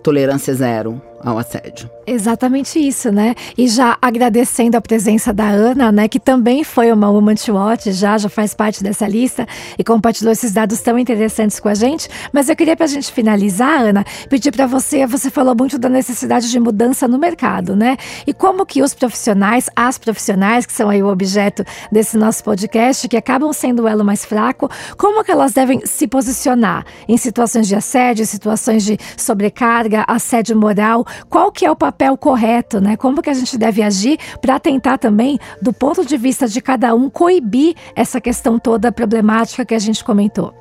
tolerância 0.00 0.54
zero 0.54 1.02
ao 1.22 1.38
assédio. 1.38 1.90
Exatamente 2.06 2.78
isso, 2.78 3.10
né? 3.10 3.34
E 3.58 3.66
já 3.66 3.98
agradecendo 4.00 4.76
a 4.76 4.80
presença 4.80 5.32
da 5.32 5.48
Ana, 5.48 5.90
né, 5.90 6.08
que 6.08 6.20
também 6.20 6.62
foi 6.62 6.92
uma 6.92 7.10
Woman 7.10 7.34
to 7.34 7.52
Watch, 7.54 7.90
já, 7.92 8.16
já 8.16 8.28
faz 8.28 8.54
parte 8.54 8.82
dessa 8.82 9.08
lista 9.08 9.46
e 9.76 9.82
compartilhou 9.82 10.32
esses 10.32 10.52
dados 10.52 10.80
tão 10.80 10.98
interessantes 10.98 11.58
com 11.58 11.68
a 11.68 11.74
gente. 11.74 12.08
Mas 12.32 12.48
eu 12.48 12.54
queria, 12.54 12.76
para 12.76 12.84
a 12.84 12.88
gente 12.88 13.10
finalizar, 13.12 13.80
Ana, 13.80 14.04
pedir 14.28 14.52
para 14.52 14.66
você, 14.66 15.06
você 15.06 15.30
falou 15.30 15.54
muito 15.58 15.78
da 15.78 15.88
necessidade 15.88 16.50
de 16.50 16.60
mudança 16.60 17.08
no 17.08 17.18
mercado, 17.18 17.74
né? 17.74 17.96
E 18.26 18.32
como 18.32 18.64
que 18.64 18.82
os 18.82 18.94
profissionais, 18.94 19.68
as 19.74 19.98
profissionais, 19.98 20.64
que 20.66 20.72
são 20.72 20.88
aí 20.88 21.02
o 21.02 21.08
objeto 21.08 21.64
desse 21.90 22.16
nosso 22.16 22.44
podcast, 22.44 23.08
que 23.08 23.16
acabam 23.16 23.52
sendo 23.52 23.82
o 23.82 23.88
elo 23.88 24.04
mais 24.04 24.24
fraco, 24.24 24.70
como 24.96 25.24
que 25.24 25.32
elas 25.32 25.52
devem 25.52 25.84
se 25.84 26.06
posicionar 26.06 26.84
em 27.08 27.16
situações 27.16 27.66
de 27.66 27.74
assédio, 27.74 28.26
situações 28.26 28.84
de 28.84 28.98
sobrecarga, 29.16 30.04
assédio 30.06 30.56
moral, 30.56 31.05
qual 31.28 31.50
que 31.50 31.64
é 31.64 31.70
o 31.70 31.76
papel 31.76 32.16
correto, 32.16 32.80
né? 32.80 32.96
Como 32.96 33.22
que 33.22 33.30
a 33.30 33.34
gente 33.34 33.56
deve 33.56 33.82
agir 33.82 34.18
para 34.40 34.58
tentar 34.58 34.98
também, 34.98 35.38
do 35.60 35.72
ponto 35.72 36.04
de 36.04 36.16
vista 36.16 36.48
de 36.48 36.60
cada 36.60 36.94
um, 36.94 37.08
coibir 37.08 37.74
essa 37.94 38.20
questão 38.20 38.58
toda 38.58 38.92
problemática 38.92 39.64
que 39.64 39.74
a 39.74 39.78
gente 39.78 40.04
comentou? 40.04 40.54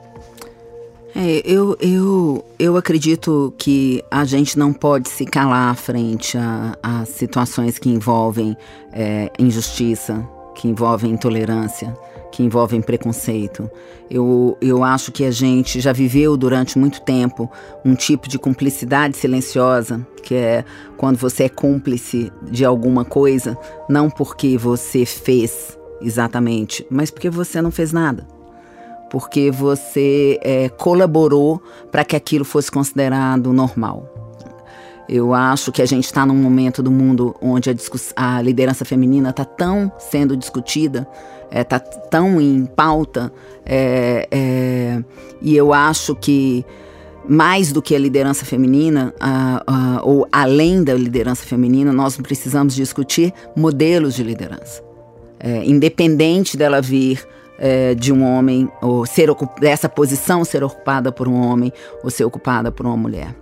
É, 1.15 1.41
eu, 1.45 1.77
eu, 1.79 2.45
eu 2.59 2.75
acredito 2.75 3.53
que 3.57 4.03
a 4.11 4.25
gente 4.25 4.59
não 4.59 4.73
pode 4.73 5.07
se 5.07 5.23
calar 5.25 5.73
frente 5.77 6.37
a, 6.37 6.75
a 6.83 7.05
situações 7.05 7.79
que 7.79 7.89
envolvem 7.89 8.57
é, 8.91 9.31
injustiça, 9.39 10.27
que 10.53 10.67
envolvem 10.67 11.11
intolerância, 11.11 11.97
que 12.35 12.43
envolvem 12.43 12.81
preconceito. 12.81 13.71
Eu, 14.11 14.57
eu 14.59 14.83
acho 14.83 15.09
que 15.09 15.23
a 15.23 15.31
gente 15.31 15.79
já 15.79 15.93
viveu 15.93 16.35
durante 16.35 16.77
muito 16.77 16.99
tempo 17.01 17.49
um 17.83 17.95
tipo 17.95 18.27
de 18.27 18.37
cumplicidade 18.37 19.15
silenciosa, 19.15 20.05
que 20.21 20.35
é 20.35 20.65
quando 20.97 21.15
você 21.15 21.45
é 21.45 21.49
cúmplice 21.49 22.29
de 22.43 22.65
alguma 22.65 23.05
coisa, 23.05 23.57
não 23.87 24.09
porque 24.09 24.57
você 24.57 25.05
fez 25.05 25.79
exatamente, 26.01 26.85
mas 26.89 27.09
porque 27.09 27.29
você 27.29 27.61
não 27.61 27.71
fez 27.71 27.93
nada. 27.93 28.27
Porque 29.09 29.49
você 29.49 30.37
é, 30.43 30.67
colaborou 30.67 31.63
para 31.89 32.03
que 32.03 32.17
aquilo 32.17 32.43
fosse 32.43 32.69
considerado 32.69 33.53
normal. 33.53 34.14
Eu 35.07 35.33
acho 35.33 35.71
que 35.71 35.81
a 35.81 35.85
gente 35.85 36.05
está 36.05 36.25
num 36.25 36.35
momento 36.35 36.81
do 36.81 36.91
mundo 36.91 37.35
onde 37.41 37.69
a, 37.69 38.37
a 38.37 38.41
liderança 38.41 38.83
feminina 38.83 39.29
está 39.29 39.45
tão 39.45 39.91
sendo 39.99 40.35
discutida, 40.35 41.07
está 41.51 41.59
é, 41.59 41.63
tá 41.63 41.79
tão 41.79 42.41
em 42.41 42.65
pauta, 42.65 43.31
é, 43.65 44.27
é, 44.31 45.03
e 45.41 45.55
eu 45.55 45.73
acho 45.73 46.15
que 46.15 46.65
mais 47.27 47.71
do 47.71 47.81
que 47.81 47.95
a 47.95 47.99
liderança 47.99 48.45
feminina, 48.45 49.13
ou 50.03 50.27
além 50.31 50.83
da 50.83 50.93
liderança 50.93 51.43
feminina, 51.43 51.91
nós 51.91 52.17
precisamos 52.17 52.75
discutir 52.75 53.33
modelos 53.55 54.13
de 54.13 54.23
liderança. 54.23 54.83
É, 55.39 55.65
independente 55.65 56.55
dela 56.55 56.81
vir 56.81 57.27
é, 57.57 57.95
de 57.95 58.11
um 58.11 58.23
homem, 58.23 58.69
ou 58.81 59.05
ser 59.05 59.29
dessa 59.59 59.89
posição 59.89 60.45
ser 60.45 60.63
ocupada 60.63 61.11
por 61.11 61.27
um 61.27 61.35
homem, 61.35 61.71
ou 62.03 62.09
ser 62.09 62.25
ocupada 62.25 62.71
por 62.71 62.85
uma 62.85 62.97
mulher. 62.97 63.35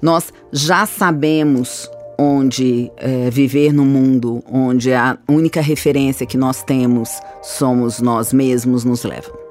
Nós 0.00 0.32
já 0.52 0.86
sabemos 0.86 1.90
onde 2.18 2.90
é, 2.96 3.30
viver 3.30 3.72
num 3.72 3.84
mundo 3.84 4.42
onde 4.50 4.92
a 4.92 5.18
única 5.28 5.60
referência 5.60 6.26
que 6.26 6.36
nós 6.36 6.62
temos 6.62 7.10
somos 7.42 8.00
nós 8.00 8.32
mesmos 8.32 8.84
nos 8.84 9.04
leva. 9.04 9.46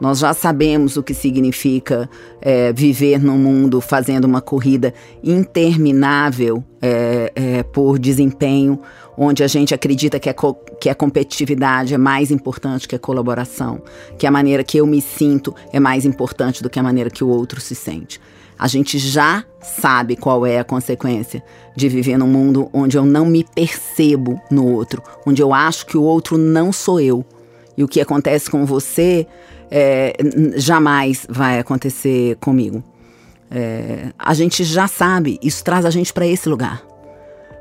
Nós 0.00 0.18
já 0.18 0.32
sabemos 0.32 0.96
o 0.96 1.02
que 1.02 1.12
significa 1.12 2.08
é, 2.40 2.72
viver 2.72 3.22
num 3.22 3.36
mundo 3.36 3.82
fazendo 3.82 4.24
uma 4.24 4.40
corrida 4.40 4.94
interminável 5.22 6.64
é, 6.80 7.30
é, 7.34 7.62
por 7.62 7.98
desempenho, 7.98 8.80
onde 9.14 9.44
a 9.44 9.46
gente 9.46 9.74
acredita 9.74 10.18
que 10.18 10.30
a, 10.30 10.34
que 10.80 10.88
a 10.88 10.94
competitividade 10.94 11.92
é 11.92 11.98
mais 11.98 12.30
importante 12.30 12.88
que 12.88 12.96
a 12.96 12.98
colaboração, 12.98 13.82
que 14.16 14.26
a 14.26 14.30
maneira 14.30 14.64
que 14.64 14.78
eu 14.78 14.86
me 14.86 15.02
sinto 15.02 15.54
é 15.70 15.78
mais 15.78 16.06
importante 16.06 16.62
do 16.62 16.70
que 16.70 16.78
a 16.78 16.82
maneira 16.82 17.10
que 17.10 17.22
o 17.22 17.28
outro 17.28 17.60
se 17.60 17.74
sente. 17.74 18.18
A 18.60 18.66
gente 18.66 18.98
já 18.98 19.42
sabe 19.62 20.16
qual 20.16 20.44
é 20.44 20.58
a 20.58 20.64
consequência 20.64 21.42
de 21.74 21.88
viver 21.88 22.18
num 22.18 22.26
mundo 22.26 22.68
onde 22.74 22.94
eu 22.94 23.06
não 23.06 23.24
me 23.24 23.42
percebo 23.42 24.38
no 24.50 24.66
outro, 24.70 25.02
onde 25.26 25.40
eu 25.40 25.54
acho 25.54 25.86
que 25.86 25.96
o 25.96 26.02
outro 26.02 26.36
não 26.36 26.70
sou 26.70 27.00
eu. 27.00 27.24
E 27.74 27.82
o 27.82 27.88
que 27.88 28.02
acontece 28.02 28.50
com 28.50 28.66
você 28.66 29.26
é, 29.70 30.14
jamais 30.56 31.26
vai 31.26 31.58
acontecer 31.58 32.36
comigo. 32.36 32.84
É, 33.50 34.12
a 34.18 34.34
gente 34.34 34.62
já 34.62 34.86
sabe, 34.86 35.38
isso 35.42 35.64
traz 35.64 35.86
a 35.86 35.90
gente 35.90 36.12
para 36.12 36.26
esse 36.26 36.46
lugar. 36.46 36.82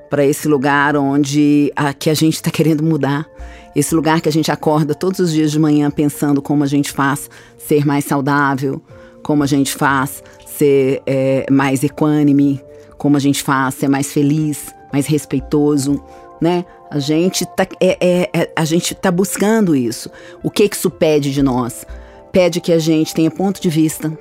Para 0.10 0.26
esse 0.26 0.50
lugar 0.50 0.98
onde 0.98 1.72
a, 1.78 1.94
que 1.94 2.10
a 2.10 2.14
gente 2.14 2.36
está 2.36 2.52
querendo 2.52 2.84
mudar. 2.84 3.26
Esse 3.74 3.96
lugar 3.96 4.20
que 4.20 4.28
a 4.28 4.32
gente 4.34 4.52
acorda 4.52 4.94
todos 4.94 5.22
os 5.22 5.32
dias 5.32 5.50
de 5.50 5.60
manhã 5.60 5.90
pensando 5.90 6.42
como 6.42 6.62
a 6.62 6.68
gente 6.68 6.92
faz 6.92 7.30
ser 7.58 7.86
mais 7.86 8.04
saudável, 8.04 8.82
como 9.24 9.44
a 9.44 9.48
gente 9.48 9.74
faz 9.74 10.22
ser 10.60 11.02
é, 11.06 11.46
mais 11.50 11.84
equânime, 11.84 12.62
como 12.98 13.16
a 13.16 13.20
gente 13.20 13.42
faz 13.42 13.76
ser 13.76 13.88
mais 13.88 14.12
feliz, 14.12 14.74
mais 14.92 15.08
respeitoso, 15.08 16.04
né? 16.42 16.66
A 16.92 17.00
gente 17.00 17.46
tá, 17.46 17.68
é, 17.80 17.98
é, 18.00 18.30
é, 18.34 18.52
a 18.56 18.66
gente 18.66 18.94
tá 18.94 19.12
buscando 19.12 19.76
isso. 19.76 20.10
O 20.44 20.50
que 20.50 20.68
que 20.68 20.76
isso 20.76 20.90
pede 20.90 21.32
de 21.32 21.42
nós? 21.42 21.86
Pede 22.32 22.60
que 22.60 22.74
a 22.74 22.80
gente 22.80 23.14
tenha 23.14 23.32
ponto 23.32 23.62
de 23.62 23.70
vista. 23.70 24.12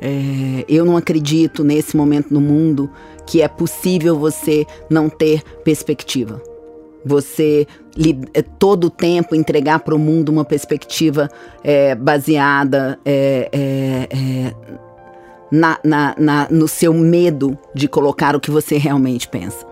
É, 0.00 0.64
eu 0.68 0.84
não 0.84 0.96
acredito 0.96 1.64
nesse 1.64 1.96
momento 1.96 2.32
no 2.32 2.40
mundo 2.40 2.90
que 3.26 3.40
é 3.40 3.48
possível 3.48 4.18
você 4.18 4.66
não 4.90 5.08
ter 5.08 5.42
perspectiva. 5.64 6.42
Você 7.04 7.66
é, 8.34 8.42
todo 8.42 8.88
o 8.88 8.90
tempo 8.90 9.34
entregar 9.34 9.78
para 9.80 9.94
o 9.94 9.98
mundo 9.98 10.28
uma 10.28 10.44
perspectiva 10.44 11.30
é, 11.64 11.94
baseada 11.94 12.98
na, 15.50 15.78
na, 15.84 16.14
na, 16.18 16.48
no 16.50 16.68
seu 16.68 16.92
medo 16.92 17.58
de 17.74 17.88
colocar 17.88 18.34
o 18.34 18.40
que 18.40 18.50
você 18.50 18.76
realmente 18.76 19.28
pensa. 19.28 19.66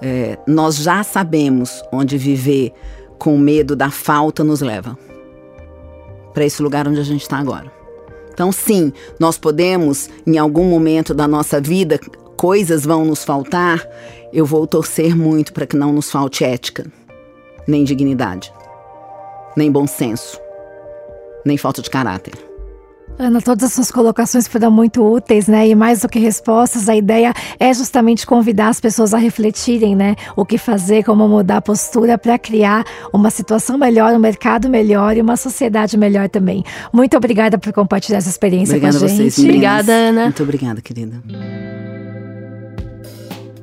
É, 0.00 0.38
nós 0.46 0.76
já 0.76 1.02
sabemos 1.02 1.82
onde 1.92 2.16
viver 2.16 2.72
com 3.18 3.36
medo 3.36 3.74
da 3.74 3.90
falta 3.90 4.44
nos 4.44 4.60
leva 4.60 4.96
para 6.32 6.44
esse 6.44 6.62
lugar 6.62 6.86
onde 6.86 7.00
a 7.00 7.04
gente 7.04 7.22
está 7.22 7.36
agora. 7.38 7.70
Então, 8.32 8.52
sim, 8.52 8.92
nós 9.18 9.36
podemos, 9.36 10.08
em 10.24 10.38
algum 10.38 10.64
momento 10.64 11.12
da 11.12 11.26
nossa 11.26 11.60
vida, 11.60 11.98
coisas 12.36 12.84
vão 12.84 13.04
nos 13.04 13.24
faltar. 13.24 13.84
Eu 14.32 14.46
vou 14.46 14.64
torcer 14.64 15.16
muito 15.16 15.52
para 15.52 15.66
que 15.66 15.76
não 15.76 15.92
nos 15.92 16.08
falte 16.08 16.44
ética, 16.44 16.86
nem 17.66 17.82
dignidade, 17.82 18.52
nem 19.56 19.72
bom 19.72 19.88
senso, 19.88 20.38
nem 21.44 21.56
falta 21.56 21.82
de 21.82 21.90
caráter. 21.90 22.47
Ana, 23.18 23.42
todas 23.42 23.64
as 23.64 23.72
suas 23.72 23.90
colocações 23.90 24.46
foram 24.46 24.70
muito 24.70 25.02
úteis, 25.02 25.48
né? 25.48 25.66
E 25.66 25.74
mais 25.74 26.02
do 26.02 26.08
que 26.08 26.20
respostas, 26.20 26.88
a 26.88 26.94
ideia 26.94 27.34
é 27.58 27.74
justamente 27.74 28.24
convidar 28.24 28.68
as 28.68 28.80
pessoas 28.80 29.12
a 29.12 29.18
refletirem, 29.18 29.96
né? 29.96 30.14
O 30.36 30.44
que 30.44 30.56
fazer, 30.56 31.02
como 31.02 31.26
mudar 31.26 31.56
a 31.56 31.60
postura 31.60 32.16
para 32.16 32.38
criar 32.38 32.84
uma 33.12 33.28
situação 33.30 33.76
melhor, 33.76 34.14
um 34.14 34.20
mercado 34.20 34.68
melhor 34.68 35.16
e 35.16 35.20
uma 35.20 35.36
sociedade 35.36 35.96
melhor 35.96 36.28
também. 36.28 36.62
Muito 36.92 37.16
obrigada 37.16 37.58
por 37.58 37.72
compartilhar 37.72 38.18
essa 38.18 38.28
experiência 38.28 38.76
obrigada 38.76 39.00
com 39.00 39.04
a 39.04 39.08
gente. 39.08 39.32
Vocês, 39.32 39.38
obrigada, 39.44 39.92
Ana. 39.92 40.22
Muito 40.24 40.42
obrigada, 40.44 40.80
querida. 40.80 41.20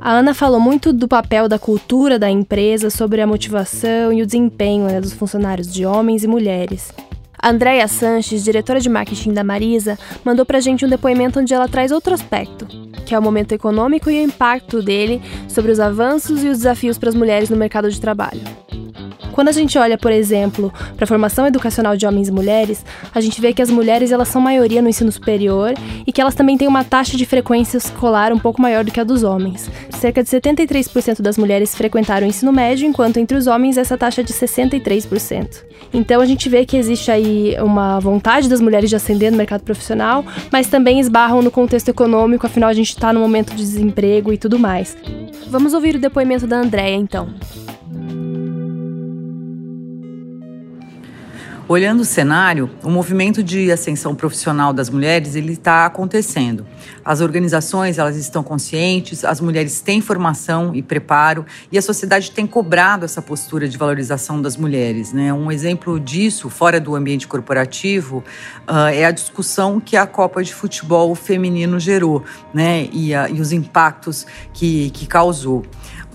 A 0.02 0.12
Ana 0.12 0.34
falou 0.34 0.60
muito 0.60 0.92
do 0.92 1.08
papel 1.08 1.48
da 1.48 1.58
cultura 1.58 2.20
da 2.20 2.30
empresa 2.30 2.90
sobre 2.90 3.22
a 3.22 3.28
motivação 3.28 4.12
e 4.12 4.22
o 4.22 4.26
desempenho 4.26 4.86
né, 4.86 5.00
dos 5.00 5.14
funcionários 5.14 5.74
de 5.74 5.86
homens 5.86 6.26
e 6.26 6.28
mulheres. 6.28 6.92
A 7.38 7.50
Andrea 7.50 7.88
Sanches, 7.88 8.44
diretora 8.44 8.80
de 8.80 8.90
marketing 8.90 9.34
da 9.34 9.44
Marisa, 9.44 9.98
mandou 10.24 10.46
pra 10.46 10.60
gente 10.60 10.86
um 10.86 10.90
depoimento 10.90 11.40
onde 11.40 11.54
ela 11.54 11.68
traz 11.68 11.92
outro 11.92 12.14
aspecto, 12.14 12.66
que 13.06 13.14
é 13.14 13.20
o 13.20 13.22
momento 13.22 13.52
econômico 13.52 14.10
e 14.10 14.20
o 14.20 14.24
impacto 14.24 14.82
dele 14.82 15.22
sobre 15.48 15.72
os 15.72 15.80
avanços 15.80 16.44
e 16.44 16.48
os 16.48 16.58
desafios 16.60 16.98
para 16.98 17.10
as 17.10 17.16
mulheres 17.16 17.50
no 17.50 17.58
mercado 17.58 17.90
de 17.90 18.00
trabalho. 18.00 18.42
Quando 19.36 19.50
a 19.50 19.52
gente 19.52 19.78
olha, 19.78 19.98
por 19.98 20.14
exemplo, 20.14 20.72
para 20.96 21.04
a 21.04 21.08
formação 21.08 21.46
educacional 21.46 21.98
de 21.98 22.08
homens 22.08 22.30
e 22.30 22.32
mulheres, 22.32 22.86
a 23.14 23.20
gente 23.20 23.42
vê 23.42 23.52
que 23.52 23.62
as 23.62 23.70
mulheres 23.70 24.14
elas 24.14 24.30
são 24.30 24.42
maioria 24.42 24.82
no 24.82 24.88
ensino 24.88 25.12
superior 25.12 25.74
e 26.08 26.14
que 26.14 26.22
elas 26.22 26.34
também 26.34 26.58
têm 26.58 26.70
uma 26.70 26.86
taxa 26.86 27.18
de 27.18 27.26
frequência 27.26 27.78
escolar 27.78 28.32
um 28.32 28.40
pouco 28.40 28.62
maior 28.62 28.86
do 28.86 28.94
que 28.94 29.00
a 29.00 29.04
dos 29.04 29.24
homens. 29.24 29.70
Cerca 29.90 30.24
de 30.24 30.30
73% 30.30 31.22
das 31.22 31.38
mulheres 31.38 31.76
frequentaram 31.76 32.26
o 32.26 32.30
ensino 32.30 32.54
médio, 32.54 32.88
enquanto 32.88 33.18
entre 33.18 33.38
os 33.38 33.46
homens 33.46 33.78
essa 33.78 33.98
taxa 33.98 34.22
é 34.22 34.24
de 34.24 34.32
63%. 34.32 35.66
Então 35.94 36.22
a 36.22 36.26
gente 36.26 36.48
vê 36.48 36.66
que 36.66 36.78
existe 36.78 37.12
aí 37.12 37.58
uma 37.60 38.00
vontade 38.00 38.48
das 38.48 38.62
mulheres 38.62 38.90
de 38.90 38.96
ascender 38.96 39.32
no 39.32 39.38
mercado 39.38 39.64
profissional, 39.64 40.24
mas 40.50 40.68
também 40.68 41.02
esbarram 41.02 41.42
no 41.42 41.52
contexto 41.52 41.90
econômico, 41.90 42.46
afinal 42.46 42.70
a 42.70 42.74
gente 42.74 42.92
está 42.92 43.12
no 43.12 43.20
momento 43.20 43.50
de 43.50 43.58
desemprego 43.58 44.32
e 44.32 44.38
tudo 44.38 44.58
mais. 44.58 44.96
Vamos 45.50 45.74
ouvir 45.74 45.98
o 45.98 46.00
depoimento 46.00 46.48
da 46.48 46.56
Andrea 46.56 46.96
então. 46.96 47.28
Olhando 51.68 52.02
o 52.02 52.06
cenário, 52.06 52.70
o 52.84 52.92
movimento 52.92 53.42
de 53.42 53.72
ascensão 53.72 54.14
profissional 54.14 54.72
das 54.72 54.88
mulheres 54.88 55.34
ele 55.34 55.54
está 55.54 55.88
acontecendo. 55.88 56.64
As 57.04 57.22
organizações 57.22 57.98
elas 57.98 58.16
estão 58.18 58.44
conscientes, 58.44 59.26
as 59.26 59.42
mulheres 59.42 59.82
têm 59.82 60.00
formação 60.00 60.76
e 60.76 60.84
preparo 60.84 61.44
e 61.72 61.78
a 61.80 61.82
sociedade 61.82 62.30
tem 62.30 62.46
cobrado 62.46 63.04
essa 63.04 63.20
postura 63.20 63.68
de 63.68 63.80
valorização 63.80 64.40
das 64.40 64.56
mulheres. 64.56 65.12
Né? 65.12 65.34
Um 65.34 65.52
exemplo 65.52 66.00
disso, 66.00 66.52
fora 66.52 66.80
do 66.80 66.96
ambiente 66.96 67.28
corporativo, 67.28 68.24
uh, 68.70 68.90
é 68.94 69.04
a 69.04 69.10
discussão 69.10 69.80
que 69.80 69.98
a 69.98 70.06
Copa 70.06 70.44
de 70.44 70.54
Futebol 70.54 71.16
feminino 71.16 71.80
gerou 71.80 72.24
né? 72.54 72.88
e, 72.94 73.12
uh, 73.16 73.28
e 73.34 73.42
os 73.42 73.52
impactos 73.52 74.28
que, 74.54 74.92
que 74.92 75.08
causou. 75.08 75.66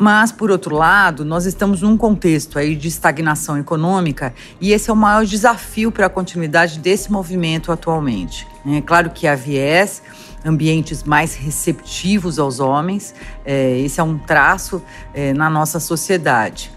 Mas, 0.00 0.32
por 0.32 0.50
outro 0.50 0.74
lado, 0.74 1.26
nós 1.26 1.44
estamos 1.44 1.82
num 1.82 1.94
contexto 1.94 2.58
aí 2.58 2.74
de 2.74 2.88
estagnação 2.88 3.58
econômica 3.58 4.32
e 4.58 4.72
esse 4.72 4.88
é 4.88 4.92
o 4.94 4.96
maior 4.96 5.26
desafio 5.26 5.92
para 5.92 6.06
a 6.06 6.08
continuidade 6.08 6.78
desse 6.78 7.12
movimento 7.12 7.70
atualmente. 7.70 8.48
É 8.66 8.80
claro 8.80 9.10
que 9.10 9.26
há 9.26 9.34
viés, 9.34 10.02
ambientes 10.42 11.04
mais 11.04 11.34
receptivos 11.34 12.38
aos 12.38 12.60
homens, 12.60 13.14
é, 13.44 13.78
esse 13.80 14.00
é 14.00 14.02
um 14.02 14.16
traço 14.16 14.82
é, 15.12 15.34
na 15.34 15.50
nossa 15.50 15.78
sociedade. 15.78 16.72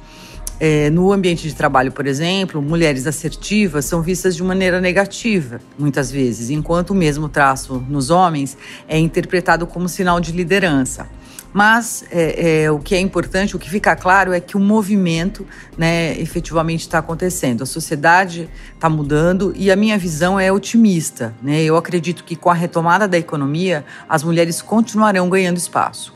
É, 0.59 0.89
no 0.89 1.13
ambiente 1.13 1.47
de 1.47 1.55
trabalho, 1.55 1.93
por 1.93 2.05
exemplo, 2.05 2.62
mulheres 2.62 3.07
assertivas 3.07 3.86
são 3.86 4.01
vistas 4.01 4.36
de 4.36 4.43
maneira 4.43 4.81
negativa, 4.81 5.62
muitas 5.79 6.12
vezes, 6.12 6.49
enquanto 6.49 6.89
o 6.89 6.95
mesmo 6.95 7.29
traço 7.29 7.81
nos 7.88 8.09
homens 8.09 8.57
é 8.86 8.99
interpretado 8.99 9.65
como 9.65 9.88
sinal 9.88 10.19
de 10.19 10.33
liderança. 10.33 11.07
Mas 11.53 12.03
é, 12.09 12.63
é, 12.63 12.71
o 12.71 12.79
que 12.79 12.95
é 12.95 12.99
importante, 12.99 13.55
o 13.55 13.59
que 13.59 13.69
fica 13.69 13.95
claro 13.95 14.33
é 14.33 14.39
que 14.39 14.57
o 14.57 14.59
movimento 14.59 15.45
né, 15.77 16.19
efetivamente 16.19 16.81
está 16.81 16.97
acontecendo. 16.97 17.61
A 17.61 17.65
sociedade 17.65 18.49
está 18.73 18.89
mudando 18.89 19.53
e 19.55 19.71
a 19.71 19.75
minha 19.75 19.97
visão 19.97 20.39
é 20.39 20.51
otimista. 20.51 21.33
Né? 21.41 21.61
Eu 21.63 21.77
acredito 21.77 22.23
que 22.23 22.35
com 22.35 22.49
a 22.49 22.53
retomada 22.53 23.07
da 23.07 23.17
economia, 23.17 23.85
as 24.09 24.23
mulheres 24.23 24.61
continuarão 24.61 25.29
ganhando 25.29 25.57
espaço. 25.57 26.13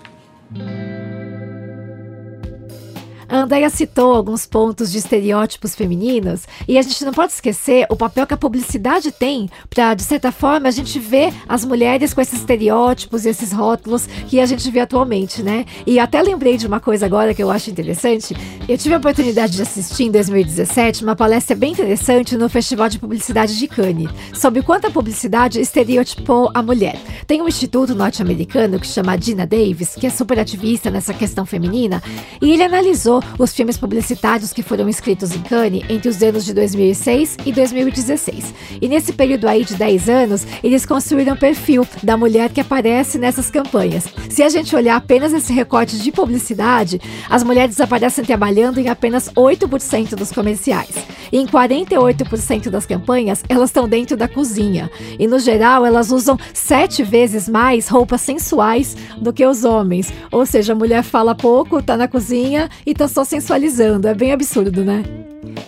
A 3.29 3.39
Andrea 3.39 3.69
citou 3.69 4.13
alguns 4.13 4.45
pontos 4.45 4.89
de 4.89 4.99
estereótipos 4.99 5.75
femininos 5.75 6.43
e 6.65 6.77
a 6.77 6.81
gente 6.81 7.03
não 7.03 7.11
pode 7.11 7.33
esquecer 7.33 7.85
o 7.89 7.95
papel 7.95 8.25
que 8.25 8.33
a 8.33 8.37
publicidade 8.37 9.11
tem 9.11 9.49
para, 9.69 9.93
de 9.93 10.03
certa 10.03 10.31
forma, 10.31 10.69
a 10.69 10.71
gente 10.71 10.97
ver 10.97 11.33
as 11.47 11.65
mulheres 11.65 12.13
com 12.13 12.21
esses 12.21 12.39
estereótipos 12.39 13.25
e 13.25 13.29
esses 13.29 13.51
rótulos 13.51 14.07
que 14.27 14.39
a 14.39 14.45
gente 14.45 14.71
vê 14.71 14.79
atualmente, 14.79 15.43
né? 15.43 15.65
E 15.85 15.99
até 15.99 16.21
lembrei 16.21 16.55
de 16.55 16.65
uma 16.65 16.79
coisa 16.79 17.05
agora 17.05 17.33
que 17.33 17.43
eu 17.43 17.51
acho 17.51 17.69
interessante. 17.69 18.33
Eu 18.67 18.77
tive 18.77 18.95
a 18.95 18.97
oportunidade 18.97 19.53
de 19.53 19.61
assistir 19.61 20.05
em 20.05 20.11
2017 20.11 21.03
uma 21.03 21.15
palestra 21.15 21.53
bem 21.53 21.73
interessante 21.73 22.37
no 22.37 22.47
Festival 22.47 22.87
de 22.87 22.97
Publicidade 22.97 23.57
de 23.57 23.67
Cannes 23.67 24.09
sobre 24.33 24.61
quanto 24.61 24.87
a 24.87 24.91
publicidade 24.91 25.59
estereotipou 25.59 26.49
a 26.53 26.63
mulher. 26.63 26.97
Tem 27.25 27.41
um 27.41 27.47
instituto 27.47 27.93
norte-americano 27.93 28.79
que 28.79 28.87
chama 28.87 29.17
Dina 29.17 29.45
Davis, 29.45 29.95
que 29.95 30.07
é 30.07 30.09
super 30.09 30.39
ativista 30.39 30.89
nessa 30.89 31.13
questão 31.13 31.45
feminina, 31.45 32.01
e 32.41 32.51
ele 32.51 32.63
analisou 32.63 33.16
os 33.37 33.53
filmes 33.53 33.77
publicitários 33.77 34.53
que 34.53 34.63
foram 34.63 34.89
inscritos 34.89 35.35
em 35.35 35.41
Cannes 35.41 35.83
entre 35.89 36.09
os 36.09 36.21
anos 36.21 36.45
de 36.45 36.53
2006 36.53 37.37
e 37.45 37.51
2016. 37.51 38.53
E 38.81 38.87
nesse 38.87 39.13
período 39.13 39.47
aí 39.47 39.63
de 39.63 39.75
10 39.75 40.09
anos, 40.09 40.45
eles 40.63 40.85
construíram 40.85 41.33
um 41.33 41.37
perfil 41.37 41.87
da 42.03 42.17
mulher 42.17 42.49
que 42.49 42.61
aparece 42.61 43.17
nessas 43.17 43.49
campanhas. 43.49 44.05
Se 44.29 44.43
a 44.43 44.49
gente 44.49 44.75
olhar 44.75 44.95
apenas 44.95 45.33
esse 45.33 45.53
recorte 45.53 45.97
de 45.97 46.11
publicidade, 46.11 46.99
as 47.29 47.43
mulheres 47.43 47.79
aparecem 47.79 48.23
trabalhando 48.23 48.79
em 48.79 48.89
apenas 48.89 49.29
8% 49.29 50.15
dos 50.15 50.31
comerciais. 50.31 50.95
Em 51.31 51.45
48% 51.45 52.69
das 52.69 52.85
campanhas, 52.85 53.43
elas 53.47 53.69
estão 53.69 53.87
dentro 53.87 54.15
da 54.15 54.27
cozinha. 54.27 54.89
E 55.19 55.27
no 55.27 55.39
geral, 55.39 55.85
elas 55.85 56.11
usam 56.11 56.37
sete 56.53 57.03
vezes 57.03 57.47
mais 57.47 57.87
roupas 57.87 58.21
sensuais 58.21 58.95
do 59.17 59.33
que 59.33 59.45
os 59.45 59.63
homens. 59.63 60.11
Ou 60.31 60.45
seja, 60.45 60.73
a 60.73 60.75
mulher 60.75 61.03
fala 61.03 61.35
pouco, 61.35 61.81
tá 61.81 61.97
na 61.97 62.07
cozinha 62.07 62.69
e 62.85 62.93
tá 62.93 63.07
só 63.07 63.23
sensualizando. 63.23 64.07
É 64.07 64.13
bem 64.13 64.31
absurdo, 64.31 64.83
né? 64.83 65.03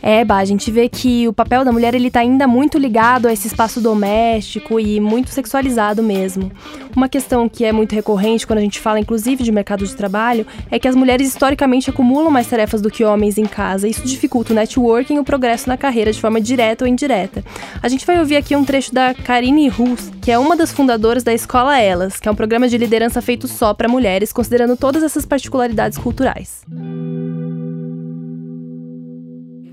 É, 0.01 0.23
Bah, 0.23 0.37
a 0.37 0.45
gente 0.45 0.71
vê 0.71 0.87
que 0.87 1.27
o 1.27 1.33
papel 1.33 1.65
da 1.65 1.71
mulher 1.71 1.93
ele 1.93 2.11
tá 2.11 2.19
ainda 2.19 2.47
muito 2.47 2.77
ligado 2.77 3.27
a 3.27 3.33
esse 3.33 3.47
espaço 3.47 3.81
doméstico 3.81 4.79
e 4.79 4.99
muito 4.99 5.29
sexualizado 5.29 6.03
mesmo. 6.03 6.51
Uma 6.95 7.07
questão 7.07 7.47
que 7.47 7.65
é 7.65 7.71
muito 7.71 7.93
recorrente 7.93 8.45
quando 8.45 8.59
a 8.59 8.61
gente 8.61 8.79
fala 8.79 8.99
inclusive 8.99 9.43
de 9.43 9.51
mercado 9.51 9.85
de 9.85 9.95
trabalho 9.95 10.45
é 10.69 10.79
que 10.79 10.87
as 10.87 10.95
mulheres 10.95 11.27
historicamente 11.27 11.89
acumulam 11.89 12.31
mais 12.31 12.47
tarefas 12.47 12.81
do 12.81 12.89
que 12.89 13.03
homens 13.03 13.37
em 13.37 13.45
casa. 13.45 13.87
Isso 13.87 14.05
dificulta 14.05 14.53
o 14.53 14.55
networking 14.55 15.15
e 15.15 15.19
o 15.19 15.23
progresso 15.23 15.67
na 15.67 15.77
carreira 15.77 16.11
de 16.11 16.19
forma 16.19 16.41
direta 16.41 16.85
ou 16.85 16.87
indireta. 16.87 17.43
A 17.81 17.87
gente 17.87 18.05
vai 18.05 18.19
ouvir 18.19 18.35
aqui 18.35 18.55
um 18.55 18.65
trecho 18.65 18.93
da 18.93 19.13
Karine 19.13 19.67
Rus, 19.67 20.11
que 20.21 20.31
é 20.31 20.37
uma 20.37 20.55
das 20.55 20.71
fundadoras 20.71 21.23
da 21.23 21.33
Escola 21.33 21.79
Elas, 21.79 22.19
que 22.19 22.27
é 22.27 22.31
um 22.31 22.35
programa 22.35 22.67
de 22.67 22.77
liderança 22.77 23.21
feito 23.21 23.47
só 23.47 23.73
para 23.73 23.87
mulheres, 23.87 24.31
considerando 24.31 24.75
todas 24.75 25.03
essas 25.03 25.25
particularidades 25.25 25.97
culturais 25.97 26.61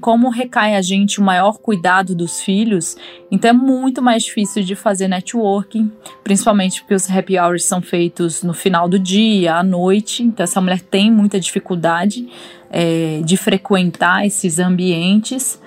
como 0.00 0.28
recai 0.28 0.76
a 0.76 0.82
gente 0.82 1.20
o 1.20 1.22
maior 1.22 1.58
cuidado 1.58 2.14
dos 2.14 2.40
filhos, 2.40 2.96
então 3.30 3.50
é 3.50 3.52
muito 3.52 4.02
mais 4.02 4.24
difícil 4.24 4.62
de 4.62 4.74
fazer 4.74 5.08
networking, 5.08 5.90
principalmente 6.22 6.80
porque 6.80 6.94
os 6.94 7.10
happy 7.10 7.38
hours 7.38 7.64
são 7.64 7.82
feitos 7.82 8.42
no 8.42 8.54
final 8.54 8.88
do 8.88 8.98
dia, 8.98 9.56
à 9.56 9.62
noite, 9.62 10.22
então 10.22 10.44
essa 10.44 10.60
mulher 10.60 10.80
tem 10.80 11.10
muita 11.10 11.40
dificuldade 11.40 12.28
é, 12.70 13.20
de 13.24 13.36
frequentar 13.36 14.26
esses 14.26 14.58
ambientes, 14.58 15.60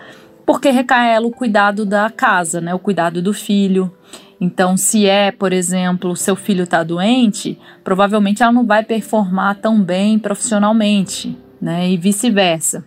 porque 0.45 0.69
recai 0.69 1.13
ela 1.13 1.27
o 1.27 1.31
cuidado 1.31 1.85
da 1.85 2.09
casa, 2.09 2.59
né, 2.59 2.73
o 2.73 2.79
cuidado 2.79 3.21
do 3.21 3.33
filho. 3.33 3.91
Então, 4.41 4.77
se 4.77 5.05
é, 5.05 5.31
por 5.31 5.51
exemplo, 5.51 6.15
seu 6.15 6.35
filho 6.35 6.63
está 6.63 6.81
doente, 6.81 7.59
provavelmente 7.83 8.41
ela 8.41 8.51
não 8.51 8.65
vai 8.65 8.83
performar 8.83 9.55
tão 9.55 9.81
bem 9.81 10.17
profissionalmente, 10.17 11.37
né, 11.61 11.89
e 11.89 11.97
vice-versa. 11.97 12.83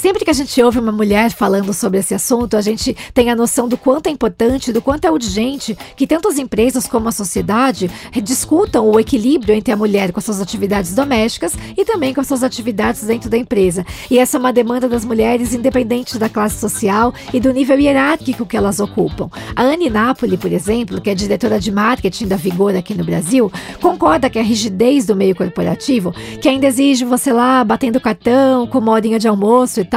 Sempre 0.00 0.24
que 0.24 0.30
a 0.30 0.34
gente 0.34 0.62
ouve 0.62 0.78
uma 0.78 0.90
mulher 0.90 1.30
falando 1.30 1.74
sobre 1.74 1.98
esse 1.98 2.14
assunto, 2.14 2.56
a 2.56 2.62
gente 2.62 2.96
tem 3.12 3.28
a 3.28 3.36
noção 3.36 3.68
do 3.68 3.76
quanto 3.76 4.06
é 4.06 4.10
importante, 4.10 4.72
do 4.72 4.80
quanto 4.80 5.04
é 5.04 5.10
urgente 5.10 5.76
que 5.94 6.06
tanto 6.06 6.26
as 6.26 6.38
empresas 6.38 6.86
como 6.86 7.06
a 7.10 7.12
sociedade 7.12 7.90
discutam 8.22 8.88
o 8.88 8.98
equilíbrio 8.98 9.54
entre 9.54 9.74
a 9.74 9.76
mulher 9.76 10.10
com 10.10 10.18
suas 10.18 10.40
atividades 10.40 10.94
domésticas 10.94 11.52
e 11.76 11.84
também 11.84 12.14
com 12.14 12.24
suas 12.24 12.42
atividades 12.42 13.02
dentro 13.02 13.28
da 13.28 13.36
empresa. 13.36 13.84
E 14.10 14.18
essa 14.18 14.38
é 14.38 14.40
uma 14.40 14.54
demanda 14.54 14.88
das 14.88 15.04
mulheres, 15.04 15.52
independente 15.52 16.16
da 16.16 16.30
classe 16.30 16.58
social 16.58 17.12
e 17.30 17.38
do 17.38 17.52
nível 17.52 17.78
hierárquico 17.78 18.46
que 18.46 18.56
elas 18.56 18.80
ocupam. 18.80 19.28
A 19.54 19.64
Anne 19.64 19.90
Napoli, 19.90 20.38
por 20.38 20.50
exemplo, 20.50 20.98
que 20.98 21.10
é 21.10 21.14
diretora 21.14 21.60
de 21.60 21.70
marketing 21.70 22.26
da 22.26 22.36
Vigor 22.36 22.74
aqui 22.74 22.94
no 22.94 23.04
Brasil, 23.04 23.52
concorda 23.82 24.30
que 24.30 24.38
a 24.38 24.42
rigidez 24.42 25.04
do 25.04 25.14
meio 25.14 25.36
corporativo, 25.36 26.14
que 26.40 26.48
ainda 26.48 26.68
exige 26.68 27.04
você 27.04 27.34
lá 27.34 27.62
batendo 27.62 28.00
cartão, 28.00 28.66
com 28.66 28.80
modinha 28.80 29.18
de 29.18 29.28
almoço 29.28 29.78
e 29.78 29.89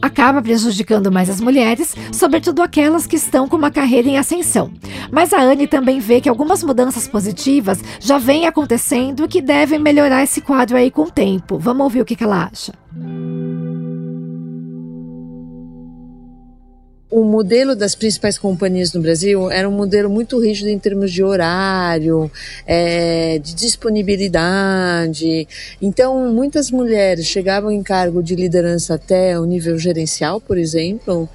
acaba 0.00 0.40
prejudicando 0.40 1.10
mais 1.10 1.28
as 1.28 1.40
mulheres, 1.40 1.94
sobretudo 2.12 2.62
aquelas 2.62 3.06
que 3.06 3.16
estão 3.16 3.48
com 3.48 3.56
uma 3.56 3.70
carreira 3.70 4.08
em 4.08 4.18
ascensão. 4.18 4.70
Mas 5.10 5.32
a 5.32 5.40
Anne 5.40 5.66
também 5.66 6.00
vê 6.00 6.20
que 6.20 6.28
algumas 6.28 6.62
mudanças 6.62 7.06
positivas 7.06 7.82
já 8.00 8.18
vêm 8.18 8.46
acontecendo 8.46 9.24
e 9.24 9.28
que 9.28 9.40
devem 9.40 9.78
melhorar 9.78 10.22
esse 10.22 10.40
quadro 10.40 10.76
aí 10.76 10.90
com 10.90 11.02
o 11.02 11.10
tempo. 11.10 11.58
Vamos 11.58 11.84
ouvir 11.84 12.00
o 12.00 12.04
que, 12.04 12.16
que 12.16 12.24
ela 12.24 12.48
acha. 12.50 12.72
O 17.14 17.22
modelo 17.22 17.76
das 17.76 17.94
principais 17.94 18.36
companhias 18.36 18.92
no 18.92 19.00
Brasil 19.00 19.48
era 19.48 19.68
um 19.68 19.72
modelo 19.72 20.10
muito 20.10 20.36
rígido 20.36 20.68
em 20.68 20.80
termos 20.80 21.12
de 21.12 21.22
horário, 21.22 22.28
é, 22.66 23.38
de 23.38 23.54
disponibilidade. 23.54 25.46
Então, 25.80 26.32
muitas 26.32 26.72
mulheres 26.72 27.26
chegavam 27.26 27.70
em 27.70 27.84
cargo 27.84 28.20
de 28.20 28.34
liderança 28.34 28.94
até 28.94 29.38
o 29.38 29.44
nível 29.44 29.78
gerencial, 29.78 30.40
por 30.40 30.58
exemplo, 30.58 31.28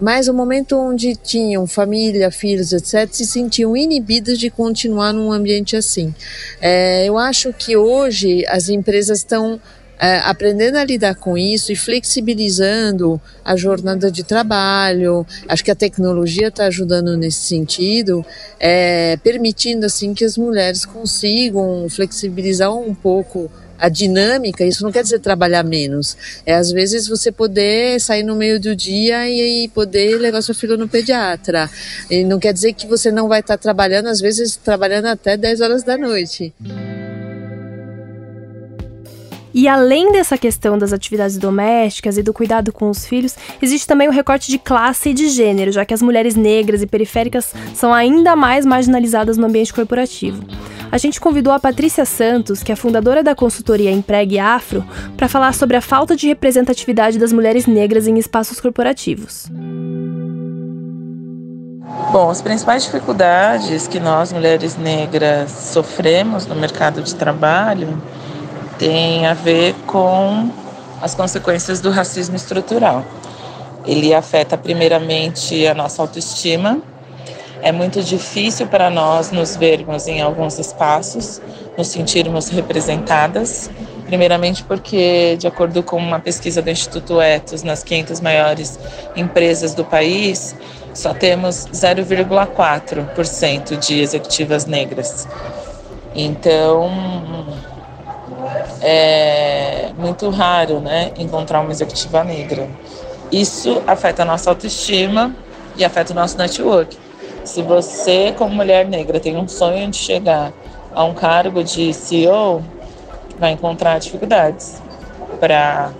mas 0.00 0.26
o 0.26 0.32
momento 0.32 0.78
onde 0.78 1.14
tinham 1.14 1.66
família, 1.66 2.30
filhos, 2.30 2.72
etc., 2.72 3.06
se 3.12 3.26
sentiam 3.26 3.76
inibidas 3.76 4.38
de 4.38 4.48
continuar 4.48 5.12
num 5.12 5.30
ambiente 5.30 5.76
assim. 5.76 6.14
É, 6.62 7.04
eu 7.06 7.18
acho 7.18 7.52
que 7.52 7.76
hoje 7.76 8.42
as 8.48 8.70
empresas 8.70 9.18
estão 9.18 9.60
aprendendo 10.24 10.76
a 10.76 10.84
lidar 10.84 11.14
com 11.14 11.36
isso 11.36 11.72
e 11.72 11.76
flexibilizando 11.76 13.20
a 13.44 13.54
jornada 13.54 14.10
de 14.10 14.24
trabalho. 14.24 15.26
Acho 15.46 15.64
que 15.64 15.70
a 15.70 15.74
tecnologia 15.74 16.48
está 16.48 16.64
ajudando 16.64 17.16
nesse 17.16 17.40
sentido, 17.40 18.24
é, 18.58 19.18
permitindo 19.18 19.84
assim 19.84 20.14
que 20.14 20.24
as 20.24 20.38
mulheres 20.38 20.84
consigam 20.86 21.86
flexibilizar 21.88 22.74
um 22.74 22.94
pouco 22.94 23.50
a 23.80 23.88
dinâmica, 23.88 24.62
isso 24.64 24.84
não 24.84 24.92
quer 24.92 25.02
dizer 25.02 25.20
trabalhar 25.20 25.64
menos. 25.64 26.16
É 26.44 26.54
às 26.54 26.70
vezes 26.70 27.08
você 27.08 27.32
poder 27.32 27.98
sair 27.98 28.22
no 28.22 28.36
meio 28.36 28.60
do 28.60 28.76
dia 28.76 29.28
e, 29.28 29.64
e 29.64 29.68
poder 29.68 30.18
levar 30.18 30.42
seu 30.42 30.54
filho 30.54 30.76
no 30.76 30.86
pediatra. 30.86 31.68
E 32.10 32.22
não 32.22 32.38
quer 32.38 32.52
dizer 32.52 32.74
que 32.74 32.86
você 32.86 33.10
não 33.10 33.26
vai 33.26 33.40
estar 33.40 33.56
trabalhando, 33.56 34.08
às 34.08 34.20
vezes 34.20 34.56
trabalhando 34.56 35.06
até 35.06 35.36
10 35.36 35.62
horas 35.62 35.82
da 35.82 35.96
noite. 35.96 36.52
E 39.52 39.66
além 39.66 40.12
dessa 40.12 40.38
questão 40.38 40.78
das 40.78 40.92
atividades 40.92 41.36
domésticas 41.36 42.16
e 42.16 42.22
do 42.22 42.32
cuidado 42.32 42.72
com 42.72 42.88
os 42.88 43.04
filhos, 43.04 43.36
existe 43.60 43.86
também 43.86 44.08
o 44.08 44.12
recorte 44.12 44.50
de 44.50 44.58
classe 44.58 45.10
e 45.10 45.14
de 45.14 45.28
gênero, 45.28 45.72
já 45.72 45.84
que 45.84 45.92
as 45.92 46.02
mulheres 46.02 46.36
negras 46.36 46.82
e 46.82 46.86
periféricas 46.86 47.52
são 47.74 47.92
ainda 47.92 48.36
mais 48.36 48.64
marginalizadas 48.64 49.36
no 49.36 49.46
ambiente 49.46 49.72
corporativo. 49.72 50.44
A 50.92 50.98
gente 50.98 51.20
convidou 51.20 51.52
a 51.52 51.60
Patrícia 51.60 52.04
Santos, 52.04 52.62
que 52.62 52.72
é 52.72 52.76
fundadora 52.76 53.22
da 53.22 53.34
consultoria 53.34 53.92
Empregue 53.92 54.38
Afro, 54.38 54.84
para 55.16 55.28
falar 55.28 55.54
sobre 55.54 55.76
a 55.76 55.80
falta 55.80 56.16
de 56.16 56.26
representatividade 56.26 57.18
das 57.18 57.32
mulheres 57.32 57.66
negras 57.66 58.08
em 58.08 58.18
espaços 58.18 58.60
corporativos. 58.60 59.46
Bom, 62.12 62.28
as 62.28 62.42
principais 62.42 62.84
dificuldades 62.84 63.86
que 63.86 64.00
nós, 64.00 64.32
mulheres 64.32 64.76
negras, 64.76 65.50
sofremos 65.50 66.46
no 66.46 66.56
mercado 66.56 67.02
de 67.02 67.14
trabalho 67.14 68.00
tem 68.80 69.26
a 69.26 69.34
ver 69.34 69.74
com 69.86 70.50
as 71.02 71.14
consequências 71.14 71.82
do 71.82 71.90
racismo 71.90 72.34
estrutural. 72.34 73.04
Ele 73.84 74.14
afeta 74.14 74.56
primeiramente 74.56 75.66
a 75.66 75.74
nossa 75.74 76.00
autoestima. 76.00 76.80
É 77.60 77.72
muito 77.72 78.02
difícil 78.02 78.68
para 78.68 78.88
nós 78.88 79.30
nos 79.30 79.54
vermos 79.54 80.08
em 80.08 80.22
alguns 80.22 80.58
espaços, 80.58 81.42
nos 81.76 81.88
sentirmos 81.88 82.48
representadas. 82.48 83.70
Primeiramente 84.06 84.64
porque, 84.64 85.36
de 85.38 85.46
acordo 85.46 85.82
com 85.82 85.98
uma 85.98 86.18
pesquisa 86.18 86.62
do 86.62 86.70
Instituto 86.70 87.20
Etos, 87.20 87.62
nas 87.62 87.84
500 87.84 88.22
maiores 88.22 88.78
empresas 89.14 89.74
do 89.74 89.84
país, 89.84 90.56
só 90.94 91.12
temos 91.12 91.66
0,4% 91.66 93.76
de 93.76 94.00
executivas 94.00 94.64
negras. 94.64 95.28
Então, 96.14 96.90
é 98.80 99.90
muito 99.98 100.28
raro 100.30 100.80
né, 100.80 101.12
encontrar 101.16 101.60
uma 101.60 101.70
executiva 101.70 102.24
negra. 102.24 102.68
Isso 103.30 103.82
afeta 103.86 104.22
a 104.22 104.24
nossa 104.24 104.50
autoestima 104.50 105.34
e 105.76 105.84
afeta 105.84 106.12
o 106.12 106.16
nosso 106.16 106.36
network. 106.36 106.96
Se 107.44 107.62
você, 107.62 108.34
como 108.36 108.54
mulher 108.54 108.86
negra, 108.86 109.20
tem 109.20 109.36
um 109.36 109.46
sonho 109.46 109.88
de 109.90 109.96
chegar 109.96 110.52
a 110.94 111.04
um 111.04 111.14
cargo 111.14 111.62
de 111.62 111.92
CEO, 111.94 112.62
vai 113.38 113.52
encontrar 113.52 113.98
dificuldades 113.98 114.82
para 115.38 115.90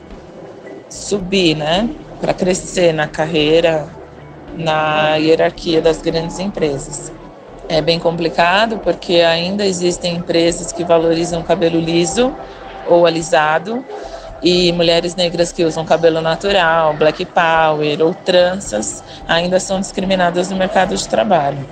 subir, 0.88 1.56
né? 1.56 1.88
Para 2.20 2.34
crescer 2.34 2.92
na 2.92 3.06
carreira, 3.06 3.88
na 4.56 5.16
hierarquia 5.16 5.80
das 5.80 6.02
grandes 6.02 6.38
empresas. 6.38 7.12
É 7.68 7.80
bem 7.80 7.98
complicado 7.98 8.78
porque 8.78 9.20
ainda 9.20 9.64
existem 9.64 10.16
empresas 10.16 10.72
que 10.72 10.82
valorizam 10.82 11.42
cabelo 11.42 11.78
liso 11.78 12.34
ou 12.86 13.06
alisado 13.06 13.84
e 14.42 14.72
mulheres 14.72 15.14
negras 15.14 15.52
que 15.52 15.64
usam 15.64 15.84
cabelo 15.84 16.20
natural, 16.20 16.94
black 16.94 17.24
power 17.26 18.00
ou 18.02 18.14
tranças 18.14 19.04
ainda 19.28 19.60
são 19.60 19.80
discriminadas 19.80 20.50
no 20.50 20.56
mercado 20.56 20.94
de 20.94 21.08
trabalho. 21.08 21.66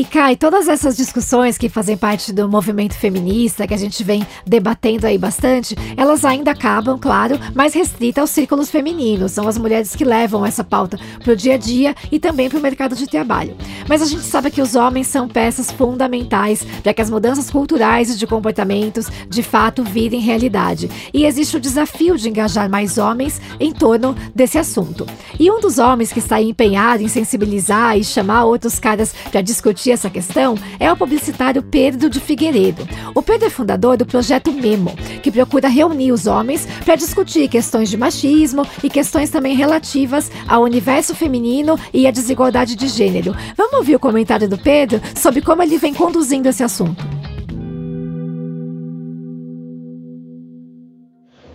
E 0.00 0.04
Kai, 0.06 0.34
todas 0.34 0.66
essas 0.66 0.96
discussões 0.96 1.58
que 1.58 1.68
fazem 1.68 1.94
parte 1.94 2.32
do 2.32 2.48
movimento 2.48 2.94
feminista, 2.94 3.66
que 3.66 3.74
a 3.74 3.76
gente 3.76 4.02
vem 4.02 4.26
debatendo 4.46 5.06
aí 5.06 5.18
bastante, 5.18 5.76
elas 5.94 6.24
ainda 6.24 6.52
acabam, 6.52 6.98
claro, 6.98 7.38
mais 7.54 7.74
restritas 7.74 8.22
aos 8.22 8.30
círculos 8.30 8.70
femininos. 8.70 9.32
São 9.32 9.46
as 9.46 9.58
mulheres 9.58 9.94
que 9.94 10.02
levam 10.02 10.46
essa 10.46 10.64
pauta 10.64 10.98
para 11.22 11.34
o 11.34 11.36
dia 11.36 11.52
a 11.52 11.58
dia 11.58 11.94
e 12.10 12.18
também 12.18 12.48
para 12.48 12.58
o 12.58 12.62
mercado 12.62 12.96
de 12.96 13.06
trabalho. 13.06 13.54
Mas 13.86 14.00
a 14.00 14.06
gente 14.06 14.22
sabe 14.22 14.50
que 14.50 14.62
os 14.62 14.74
homens 14.74 15.06
são 15.06 15.28
peças 15.28 15.70
fundamentais 15.70 16.64
para 16.82 16.94
que 16.94 17.02
as 17.02 17.10
mudanças 17.10 17.50
culturais 17.50 18.08
e 18.08 18.16
de 18.16 18.26
comportamentos 18.26 19.06
de 19.28 19.42
fato 19.42 19.84
virem 19.84 20.18
realidade. 20.18 20.88
E 21.12 21.26
existe 21.26 21.58
o 21.58 21.60
desafio 21.60 22.16
de 22.16 22.26
engajar 22.26 22.70
mais 22.70 22.96
homens 22.96 23.38
em 23.60 23.70
torno 23.70 24.16
desse 24.34 24.56
assunto. 24.56 25.06
E 25.38 25.50
um 25.50 25.60
dos 25.60 25.76
homens 25.76 26.10
que 26.10 26.20
está 26.20 26.40
empenhado 26.40 27.02
em 27.02 27.08
sensibilizar 27.08 27.98
e 27.98 28.02
chamar 28.02 28.46
outros 28.46 28.78
caras 28.78 29.14
para 29.30 29.42
discutir 29.42 29.89
discutir 29.90 29.92
essa 29.92 30.10
questão 30.10 30.54
é 30.78 30.90
o 30.90 30.96
publicitário 30.96 31.62
Pedro 31.62 32.08
de 32.08 32.20
Figueiredo. 32.20 32.86
O 33.14 33.22
Pedro 33.22 33.46
é 33.46 33.50
fundador 33.50 33.96
do 33.96 34.06
projeto 34.06 34.52
Memo, 34.52 34.94
que 35.22 35.30
procura 35.30 35.68
reunir 35.68 36.12
os 36.12 36.26
homens 36.26 36.66
para 36.84 36.96
discutir 36.96 37.48
questões 37.48 37.88
de 37.88 37.96
machismo 37.96 38.66
e 38.82 38.88
questões 38.88 39.30
também 39.30 39.54
relativas 39.54 40.30
ao 40.48 40.62
universo 40.62 41.14
feminino 41.14 41.78
e 41.92 42.06
à 42.06 42.10
desigualdade 42.10 42.76
de 42.76 42.88
gênero. 42.88 43.34
Vamos 43.56 43.74
ouvir 43.74 43.96
o 43.96 44.00
comentário 44.00 44.48
do 44.48 44.58
Pedro 44.58 45.00
sobre 45.16 45.40
como 45.40 45.62
ele 45.62 45.78
vem 45.78 45.94
conduzindo 45.94 46.48
esse 46.48 46.62
assunto. 46.62 47.04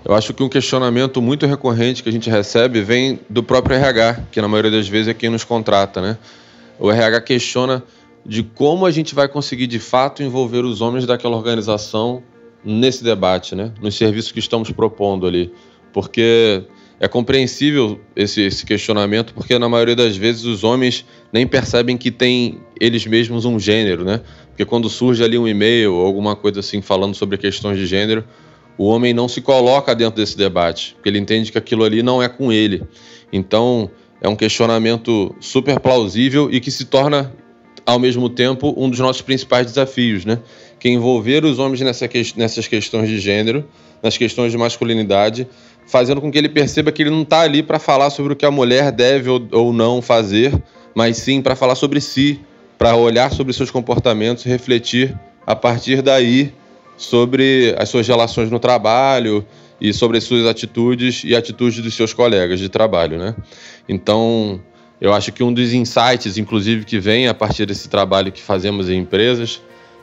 Eu 0.04 0.14
acho 0.14 0.36
que 0.36 0.44
um 0.44 0.50
questionamento 0.50 1.20
muito 1.20 1.48
recorrente 1.48 2.04
que 2.04 2.10
a 2.10 2.12
gente 2.12 2.30
recebe 2.30 2.82
vem 2.82 3.20
do 3.28 3.42
próprio 3.42 3.76
RH, 3.76 4.20
que 4.32 4.40
na 4.40 4.48
maioria 4.48 4.70
das 4.70 4.88
vezes 4.88 5.08
é 5.08 5.16
quem 5.16 5.32
nos 5.32 5.44
contrata, 5.44 6.00
né? 6.00 6.18
O 6.78 6.92
RH 6.92 7.22
questiona 7.22 7.82
de 8.26 8.42
como 8.42 8.86
a 8.86 8.92
gente 8.92 9.14
vai 9.14 9.28
conseguir 9.28 9.68
de 9.68 9.80
fato 9.80 10.24
envolver 10.24 10.66
os 10.66 10.82
homens 10.82 11.06
daquela 11.06 11.36
organização 11.36 12.24
nesse 12.64 13.04
debate, 13.04 13.54
né? 13.54 13.72
nos 13.80 13.96
serviços 13.96 14.32
que 14.32 14.40
estamos 14.40 14.72
propondo 14.72 15.28
ali. 15.28 15.54
Porque 15.94 16.64
é 17.00 17.08
compreensível 17.08 18.00
esse, 18.16 18.42
esse, 18.42 18.66
questionamento, 18.66 19.34
porque 19.34 19.58
na 19.60 19.70
maioria 19.70 19.96
das 19.96 20.18
vezes 20.18 20.46
os 20.46 20.64
homens 20.64 21.06
nem 21.32 21.46
percebem 21.46 21.98
que 21.98 22.10
tem 22.10 22.60
eles 22.80 23.06
mesmos 23.06 23.46
um 23.46 23.60
gênero, 23.60 24.04
né? 24.04 24.22
Porque 24.48 24.66
quando 24.66 24.90
surge 24.90 25.24
ali 25.24 25.38
um 25.38 25.48
e-mail 25.48 25.94
ou 25.94 26.06
alguma 26.06 26.36
coisa 26.36 26.62
assim 26.62 26.82
falando 26.82 27.14
sobre 27.14 27.38
questões 27.38 27.78
de 27.78 27.86
gênero, 27.86 28.26
o 28.78 28.86
homem 28.86 29.14
não 29.14 29.28
se 29.28 29.42
coloca 29.42 29.94
dentro 29.94 30.16
desse 30.16 30.38
debate, 30.38 30.96
porque 30.96 31.10
ele 31.10 31.20
entende 31.20 31.52
que 31.52 31.58
aquilo 31.58 31.84
ali 31.84 32.02
não 32.02 32.22
é 32.22 32.28
com 32.28 32.52
ele. 32.52 32.84
Então, 33.32 33.90
é 34.22 34.28
um 34.28 34.36
questionamento 34.36 35.36
super 35.40 35.80
plausível 35.80 36.50
e 36.52 36.60
que 36.60 36.72
se 36.72 36.86
torna 36.86 37.34
ao 37.86 38.00
mesmo 38.00 38.30
tempo, 38.30 38.74
um 38.76 38.90
dos 38.90 39.00
nossos 39.00 39.22
principais 39.22 39.68
desafios, 39.68 40.26
né? 40.26 40.40
Que 40.80 40.88
é 40.88 40.92
envolver 40.92 41.46
os 41.46 41.60
homens 41.60 41.82
nessa 41.82 42.08
que, 42.08 42.22
nessas 42.36 42.68
questões 42.68 43.08
de 43.08 43.20
gênero, 43.20 43.66
nas 44.02 44.18
questões 44.18 44.52
de 44.52 44.58
masculinidade, 44.58 45.48
fazendo 45.86 46.20
com 46.20 46.32
que 46.32 46.38
ele 46.38 46.50
perceba 46.50 46.92
que 46.92 47.04
ele 47.04 47.12
não 47.12 47.22
está 47.22 47.42
ali 47.42 47.62
para 47.62 47.78
falar 47.78 48.10
sobre 48.10 48.34
o 48.34 48.36
que 48.36 48.46
a 48.46 48.52
mulher 48.52 48.92
deve 48.92 49.30
ou, 49.30 49.48
ou 49.52 49.74
não 49.74 50.02
fazer, 50.02 50.52
mas 50.96 51.18
sim 51.18 51.42
para 51.42 51.56
falar 51.56 51.76
sobre 51.76 52.02
si, 52.02 52.40
para 52.78 52.96
olhar 52.96 53.32
sobre 53.32 53.54
seus 53.54 53.70
comportamentos, 53.70 54.44
refletir 54.44 55.18
a 55.46 55.56
partir 55.56 56.02
daí 56.02 56.52
sobre 56.98 57.76
as 57.78 57.90
suas 57.90 58.08
relações 58.08 58.50
no 58.50 58.60
trabalho 58.60 59.46
e 59.80 59.94
sobre 59.94 60.18
as 60.18 60.24
suas 60.24 60.46
atitudes 60.46 61.24
e 61.24 61.36
atitudes 61.36 61.84
dos 61.84 61.94
seus 61.94 62.14
colegas 62.14 62.60
de 62.60 62.70
trabalho, 62.70 63.18
né? 63.18 63.36
Então, 63.88 64.62
eu 65.00 65.14
acho 65.14 65.32
que 65.32 65.44
um 65.44 65.54
dos 65.54 65.74
insights, 65.74 66.38
inclusive, 66.38 66.86
que 66.86 67.00
vem 67.00 67.28
a 67.28 67.34
partir 67.34 67.66
desse 67.66 67.90
trabalho 67.90 68.32
que 68.32 68.42
fazemos 68.42 68.90
em 68.90 69.00
empresas, 69.00 69.62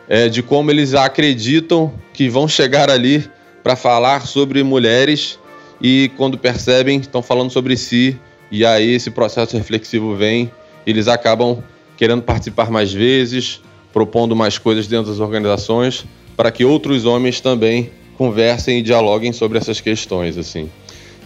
é 0.08 0.28
de 0.28 0.42
como 0.42 0.70
eles 0.70 0.94
acreditam 0.94 1.92
que 2.12 2.28
vão 2.28 2.46
chegar 2.46 2.90
ali 2.90 3.28
para 3.62 3.76
falar 3.76 4.26
sobre 4.26 4.62
mulheres 4.62 5.38
e 5.80 6.10
quando 6.16 6.38
percebem, 6.38 7.00
estão 7.00 7.22
falando 7.22 7.50
sobre 7.50 7.76
si, 7.76 8.16
e 8.50 8.64
aí 8.64 8.94
esse 8.94 9.10
processo 9.10 9.56
reflexivo 9.56 10.14
vem, 10.14 10.50
eles 10.86 11.08
acabam 11.08 11.62
querendo 11.96 12.22
participar 12.22 12.70
mais 12.70 12.92
vezes, 12.92 13.60
propondo 13.92 14.36
mais 14.36 14.58
coisas 14.58 14.86
dentro 14.86 15.10
das 15.10 15.20
organizações, 15.20 16.04
para 16.36 16.50
que 16.50 16.64
outros 16.64 17.04
homens 17.04 17.40
também 17.40 17.90
conversem 18.16 18.78
e 18.78 18.82
dialoguem 18.82 19.32
sobre 19.32 19.58
essas 19.58 19.80
questões, 19.80 20.38
assim. 20.38 20.70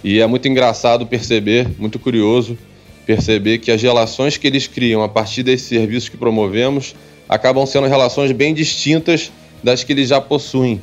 E 0.03 0.21
é 0.21 0.27
muito 0.27 0.49
engraçado 0.49 1.07
perceber, 1.07 1.69
muito 1.79 1.99
curioso, 1.99 2.57
perceber 3.07 3.59
que 3.59 3.71
as 3.71 3.81
relações 3.81 4.37
que 4.37 4.47
eles 4.47 4.67
criam 4.67 5.03
a 5.03 5.09
partir 5.09 5.45
desses 5.45 5.69
serviços 5.69 6.09
que 6.09 6.17
promovemos 6.17 6.95
acabam 7.29 7.65
sendo 7.65 7.87
relações 7.87 8.33
bem 8.33 8.53
distintas 8.53 9.33
das 9.63 9.85
que 9.85 9.93
eles 9.93 10.09
já 10.09 10.21
possuem. 10.21 10.83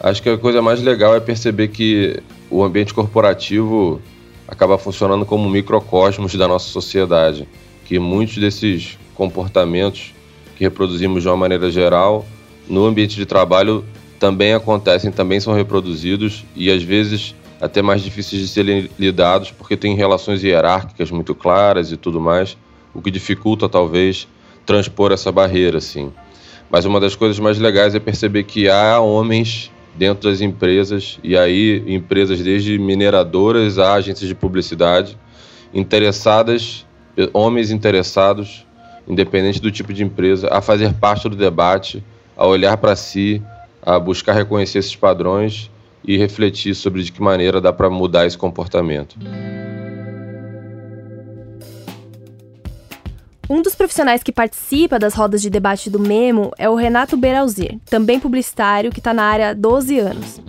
Acho 0.00 0.22
que 0.22 0.28
a 0.28 0.38
coisa 0.38 0.62
mais 0.62 0.80
legal 0.80 1.14
é 1.14 1.20
perceber 1.20 1.68
que 1.68 2.22
o 2.48 2.62
ambiente 2.62 2.94
corporativo 2.94 4.00
acaba 4.46 4.78
funcionando 4.78 5.26
como 5.26 5.46
um 5.46 5.50
microcosmos 5.50 6.34
da 6.34 6.46
nossa 6.46 6.68
sociedade, 6.68 7.46
que 7.84 7.98
muitos 7.98 8.36
desses 8.36 8.98
comportamentos 9.14 10.14
que 10.56 10.64
reproduzimos 10.64 11.22
de 11.22 11.28
uma 11.28 11.36
maneira 11.36 11.70
geral 11.70 12.24
no 12.68 12.84
ambiente 12.84 13.16
de 13.16 13.26
trabalho 13.26 13.84
também 14.18 14.54
acontecem, 14.54 15.10
também 15.10 15.40
são 15.40 15.52
reproduzidos 15.52 16.44
e 16.54 16.70
às 16.70 16.82
vezes 16.82 17.34
até 17.62 17.80
mais 17.80 18.02
difíceis 18.02 18.42
de 18.42 18.48
serem 18.48 18.90
lidados 18.98 19.52
porque 19.52 19.76
tem 19.76 19.94
relações 19.94 20.42
hierárquicas 20.42 21.12
muito 21.12 21.32
claras 21.32 21.92
e 21.92 21.96
tudo 21.96 22.20
mais, 22.20 22.58
o 22.92 23.00
que 23.00 23.08
dificulta 23.08 23.68
talvez 23.68 24.26
transpor 24.66 25.12
essa 25.12 25.30
barreira 25.30 25.78
assim. 25.78 26.12
Mas 26.68 26.84
uma 26.84 26.98
das 26.98 27.14
coisas 27.14 27.38
mais 27.38 27.60
legais 27.60 27.94
é 27.94 28.00
perceber 28.00 28.42
que 28.42 28.68
há 28.68 28.98
homens 28.98 29.70
dentro 29.94 30.28
das 30.28 30.40
empresas 30.40 31.20
e 31.22 31.36
aí 31.36 31.84
empresas 31.86 32.40
desde 32.40 32.76
mineradoras 32.78 33.78
a 33.78 33.94
agências 33.94 34.26
de 34.26 34.34
publicidade 34.34 35.16
interessadas, 35.72 36.84
homens 37.32 37.70
interessados, 37.70 38.66
independente 39.06 39.60
do 39.60 39.70
tipo 39.70 39.92
de 39.92 40.02
empresa, 40.02 40.48
a 40.50 40.60
fazer 40.60 40.92
parte 40.94 41.28
do 41.28 41.36
debate, 41.36 42.02
a 42.36 42.44
olhar 42.44 42.76
para 42.76 42.96
si, 42.96 43.40
a 43.80 43.98
buscar 43.98 44.32
reconhecer 44.32 44.80
esses 44.80 44.96
padrões 44.96 45.70
e 46.04 46.16
refletir 46.16 46.74
sobre 46.74 47.02
de 47.02 47.12
que 47.12 47.22
maneira 47.22 47.60
dá 47.60 47.72
para 47.72 47.90
mudar 47.90 48.26
esse 48.26 48.36
comportamento. 48.36 49.16
Um 53.48 53.60
dos 53.60 53.74
profissionais 53.74 54.22
que 54.22 54.32
participa 54.32 54.98
das 54.98 55.14
rodas 55.14 55.42
de 55.42 55.50
debate 55.50 55.90
do 55.90 55.98
Memo 55.98 56.52
é 56.56 56.70
o 56.70 56.74
Renato 56.74 57.16
Beralzir, 57.18 57.78
também 57.84 58.18
publicitário 58.18 58.90
que 58.90 58.98
está 58.98 59.12
na 59.12 59.24
área 59.24 59.50
há 59.50 59.52
12 59.52 59.98
anos. 59.98 60.40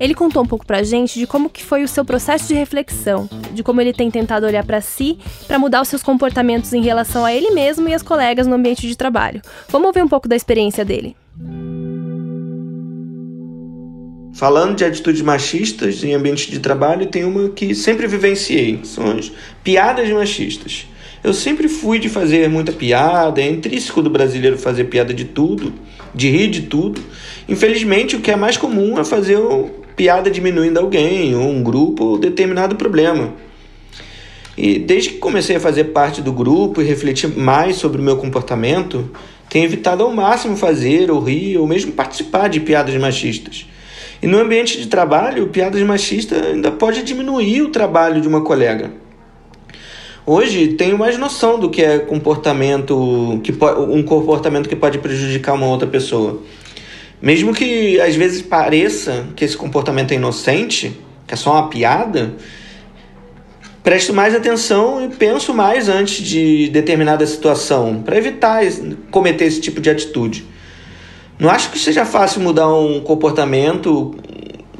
Ele 0.00 0.14
contou 0.14 0.42
um 0.42 0.46
pouco 0.46 0.66
pra 0.66 0.82
gente 0.82 1.18
de 1.18 1.26
como 1.26 1.50
que 1.50 1.62
foi 1.62 1.82
o 1.82 1.88
seu 1.88 2.04
processo 2.04 2.48
de 2.48 2.54
reflexão, 2.54 3.28
de 3.52 3.62
como 3.62 3.80
ele 3.80 3.92
tem 3.92 4.10
tentado 4.10 4.46
olhar 4.46 4.64
para 4.64 4.80
si 4.80 5.18
para 5.46 5.58
mudar 5.58 5.82
os 5.82 5.88
seus 5.88 6.02
comportamentos 6.02 6.72
em 6.72 6.82
relação 6.82 7.24
a 7.24 7.32
ele 7.32 7.50
mesmo 7.50 7.88
e 7.88 7.94
as 7.94 8.02
colegas 8.02 8.46
no 8.46 8.54
ambiente 8.54 8.86
de 8.86 8.96
trabalho. 8.96 9.42
Vamos 9.68 9.88
ouvir 9.88 10.02
um 10.02 10.08
pouco 10.08 10.28
da 10.28 10.36
experiência 10.36 10.84
dele. 10.84 11.14
Falando 14.36 14.76
de 14.76 14.84
atitudes 14.84 15.22
machistas 15.22 16.04
em 16.04 16.12
ambiente 16.12 16.50
de 16.50 16.58
trabalho, 16.58 17.06
tem 17.06 17.24
uma 17.24 17.48
que 17.48 17.74
sempre 17.74 18.06
vivenciei, 18.06 18.80
são 18.84 19.12
as 19.12 19.32
piadas 19.64 20.10
machistas. 20.10 20.86
Eu 21.24 21.32
sempre 21.32 21.70
fui 21.70 21.98
de 21.98 22.10
fazer 22.10 22.46
muita 22.46 22.70
piada, 22.70 23.40
é 23.40 23.48
intrínseco 23.48 24.02
do 24.02 24.10
brasileiro 24.10 24.58
fazer 24.58 24.84
piada 24.84 25.14
de 25.14 25.24
tudo, 25.24 25.72
de 26.14 26.28
rir 26.28 26.48
de 26.48 26.60
tudo. 26.60 27.00
Infelizmente, 27.48 28.14
o 28.14 28.20
que 28.20 28.30
é 28.30 28.36
mais 28.36 28.58
comum 28.58 28.98
é 28.98 29.04
fazer 29.06 29.38
piada 29.96 30.30
diminuindo 30.30 30.78
alguém, 30.78 31.34
ou 31.34 31.48
um 31.48 31.62
grupo, 31.62 32.04
ou 32.04 32.18
determinado 32.18 32.76
problema. 32.76 33.32
E 34.54 34.78
desde 34.78 35.12
que 35.12 35.16
comecei 35.16 35.56
a 35.56 35.60
fazer 35.60 35.84
parte 35.84 36.20
do 36.20 36.30
grupo 36.30 36.82
e 36.82 36.84
refletir 36.84 37.34
mais 37.34 37.76
sobre 37.76 38.02
o 38.02 38.04
meu 38.04 38.18
comportamento, 38.18 39.10
tenho 39.48 39.64
evitado 39.64 40.02
ao 40.02 40.12
máximo 40.12 40.58
fazer, 40.58 41.10
ou 41.10 41.20
rir, 41.20 41.56
ou 41.56 41.66
mesmo 41.66 41.92
participar 41.92 42.48
de 42.48 42.60
piadas 42.60 42.94
machistas. 42.96 43.64
E 44.22 44.26
no 44.26 44.38
ambiente 44.38 44.78
de 44.78 44.86
trabalho, 44.86 45.48
piadas 45.48 45.82
machistas 45.82 46.42
ainda 46.42 46.70
pode 46.70 47.02
diminuir 47.02 47.62
o 47.62 47.68
trabalho 47.68 48.20
de 48.20 48.28
uma 48.28 48.40
colega. 48.42 48.92
Hoje 50.24 50.68
tenho 50.68 50.98
mais 50.98 51.16
noção 51.16 51.58
do 51.60 51.70
que 51.70 51.82
é 51.82 51.98
comportamento 52.00 53.40
que 53.44 53.52
um 53.88 54.02
comportamento 54.02 54.68
que 54.68 54.74
pode 54.74 54.98
prejudicar 54.98 55.54
uma 55.54 55.66
outra 55.66 55.86
pessoa. 55.86 56.42
Mesmo 57.22 57.54
que 57.54 58.00
às 58.00 58.16
vezes 58.16 58.42
pareça 58.42 59.26
que 59.36 59.44
esse 59.44 59.56
comportamento 59.56 60.12
é 60.12 60.16
inocente, 60.16 60.98
que 61.26 61.34
é 61.34 61.36
só 61.36 61.52
uma 61.52 61.68
piada, 61.68 62.34
presto 63.84 64.12
mais 64.12 64.34
atenção 64.34 65.04
e 65.04 65.14
penso 65.14 65.54
mais 65.54 65.88
antes 65.88 66.26
de 66.26 66.68
determinada 66.70 67.24
situação, 67.24 68.02
para 68.02 68.18
evitar 68.18 68.62
cometer 69.12 69.44
esse 69.44 69.60
tipo 69.60 69.80
de 69.80 69.88
atitude. 69.88 70.44
Não 71.38 71.50
acho 71.50 71.70
que 71.70 71.78
seja 71.78 72.04
fácil 72.04 72.40
mudar 72.40 72.68
um 72.72 73.00
comportamento 73.00 74.14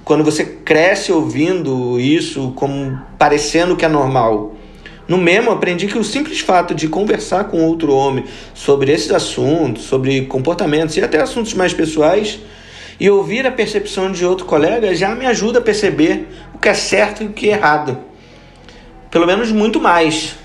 quando 0.04 0.24
você 0.24 0.44
cresce 0.44 1.12
ouvindo 1.12 2.00
isso 2.00 2.52
como 2.56 2.98
parecendo 3.18 3.76
que 3.76 3.84
é 3.84 3.88
normal. 3.88 4.54
No 5.06 5.18
mesmo, 5.18 5.50
aprendi 5.50 5.86
que 5.86 5.98
o 5.98 6.04
simples 6.04 6.40
fato 6.40 6.74
de 6.74 6.88
conversar 6.88 7.44
com 7.44 7.62
outro 7.62 7.92
homem 7.92 8.24
sobre 8.54 8.92
esses 8.92 9.10
assuntos, 9.10 9.84
sobre 9.84 10.26
comportamentos 10.26 10.96
e 10.96 11.00
até 11.00 11.20
assuntos 11.20 11.54
mais 11.54 11.72
pessoais, 11.72 12.40
e 12.98 13.08
ouvir 13.10 13.46
a 13.46 13.52
percepção 13.52 14.10
de 14.10 14.24
outro 14.24 14.46
colega 14.46 14.94
já 14.94 15.14
me 15.14 15.26
ajuda 15.26 15.58
a 15.58 15.62
perceber 15.62 16.28
o 16.54 16.58
que 16.58 16.68
é 16.68 16.74
certo 16.74 17.22
e 17.22 17.26
o 17.26 17.32
que 17.32 17.50
é 17.50 17.52
errado 17.52 17.98
pelo 19.16 19.26
menos 19.26 19.50
muito 19.50 19.80
mais. 19.80 20.36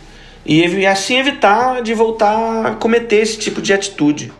E 0.45 0.85
assim 0.85 1.17
evitar 1.17 1.81
de 1.81 1.93
voltar 1.93 2.65
a 2.65 2.75
cometer 2.75 3.17
esse 3.17 3.37
tipo 3.37 3.61
de 3.61 3.73
atitude. 3.73 4.31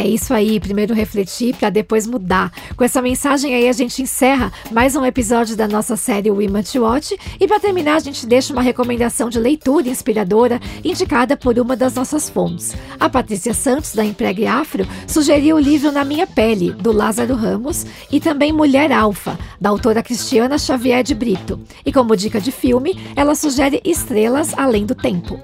É 0.00 0.06
isso 0.06 0.32
aí, 0.32 0.58
primeiro 0.58 0.94
refletir 0.94 1.54
para 1.54 1.68
depois 1.68 2.06
mudar. 2.06 2.50
Com 2.74 2.82
essa 2.82 3.02
mensagem 3.02 3.54
aí 3.54 3.68
a 3.68 3.72
gente 3.72 4.00
encerra 4.00 4.50
mais 4.70 4.96
um 4.96 5.04
episódio 5.04 5.54
da 5.54 5.68
nossa 5.68 5.94
série 5.94 6.30
Women 6.30 6.62
to 6.62 6.80
Watch 6.80 7.14
e 7.38 7.46
para 7.46 7.60
terminar 7.60 7.96
a 7.96 8.00
gente 8.00 8.26
deixa 8.26 8.50
uma 8.50 8.62
recomendação 8.62 9.28
de 9.28 9.38
leitura 9.38 9.90
inspiradora 9.90 10.58
indicada 10.82 11.36
por 11.36 11.58
uma 11.58 11.76
das 11.76 11.92
nossas 11.96 12.30
fontes. 12.30 12.74
A 12.98 13.10
Patrícia 13.10 13.52
Santos 13.52 13.94
da 13.94 14.02
Empregue 14.02 14.46
Afro 14.46 14.88
sugeriu 15.06 15.56
o 15.56 15.60
livro 15.60 15.92
Na 15.92 16.02
Minha 16.02 16.26
Pele 16.26 16.72
do 16.72 16.92
Lázaro 16.92 17.34
Ramos 17.34 17.84
e 18.10 18.18
também 18.18 18.54
Mulher 18.54 18.90
Alfa 18.92 19.38
da 19.60 19.68
autora 19.68 20.02
Cristiana 20.02 20.56
Xavier 20.56 21.02
de 21.02 21.14
Brito. 21.14 21.60
E 21.84 21.92
como 21.92 22.16
dica 22.16 22.40
de 22.40 22.50
filme, 22.50 22.98
ela 23.14 23.34
sugere 23.34 23.82
Estrelas 23.84 24.54
Além 24.56 24.86
do 24.86 24.94
Tempo. 24.94 25.38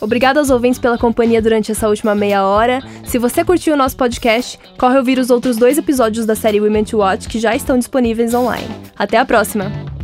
Obrigada 0.00 0.40
aos 0.40 0.50
ouvintes 0.50 0.78
pela 0.78 0.98
companhia 0.98 1.40
durante 1.40 1.72
essa 1.72 1.88
última 1.88 2.14
meia 2.14 2.44
hora. 2.44 2.82
Se 3.04 3.18
você 3.18 3.44
curtiu 3.44 3.74
o 3.74 3.76
nosso 3.76 3.96
podcast, 3.96 4.58
corre 4.78 4.98
ouvir 4.98 5.18
os 5.18 5.30
outros 5.30 5.56
dois 5.56 5.78
episódios 5.78 6.26
da 6.26 6.34
série 6.34 6.60
Women 6.60 6.84
to 6.84 6.98
Watch 6.98 7.28
que 7.28 7.38
já 7.38 7.54
estão 7.54 7.78
disponíveis 7.78 8.34
online. 8.34 8.68
Até 8.96 9.18
a 9.18 9.24
próxima! 9.24 10.03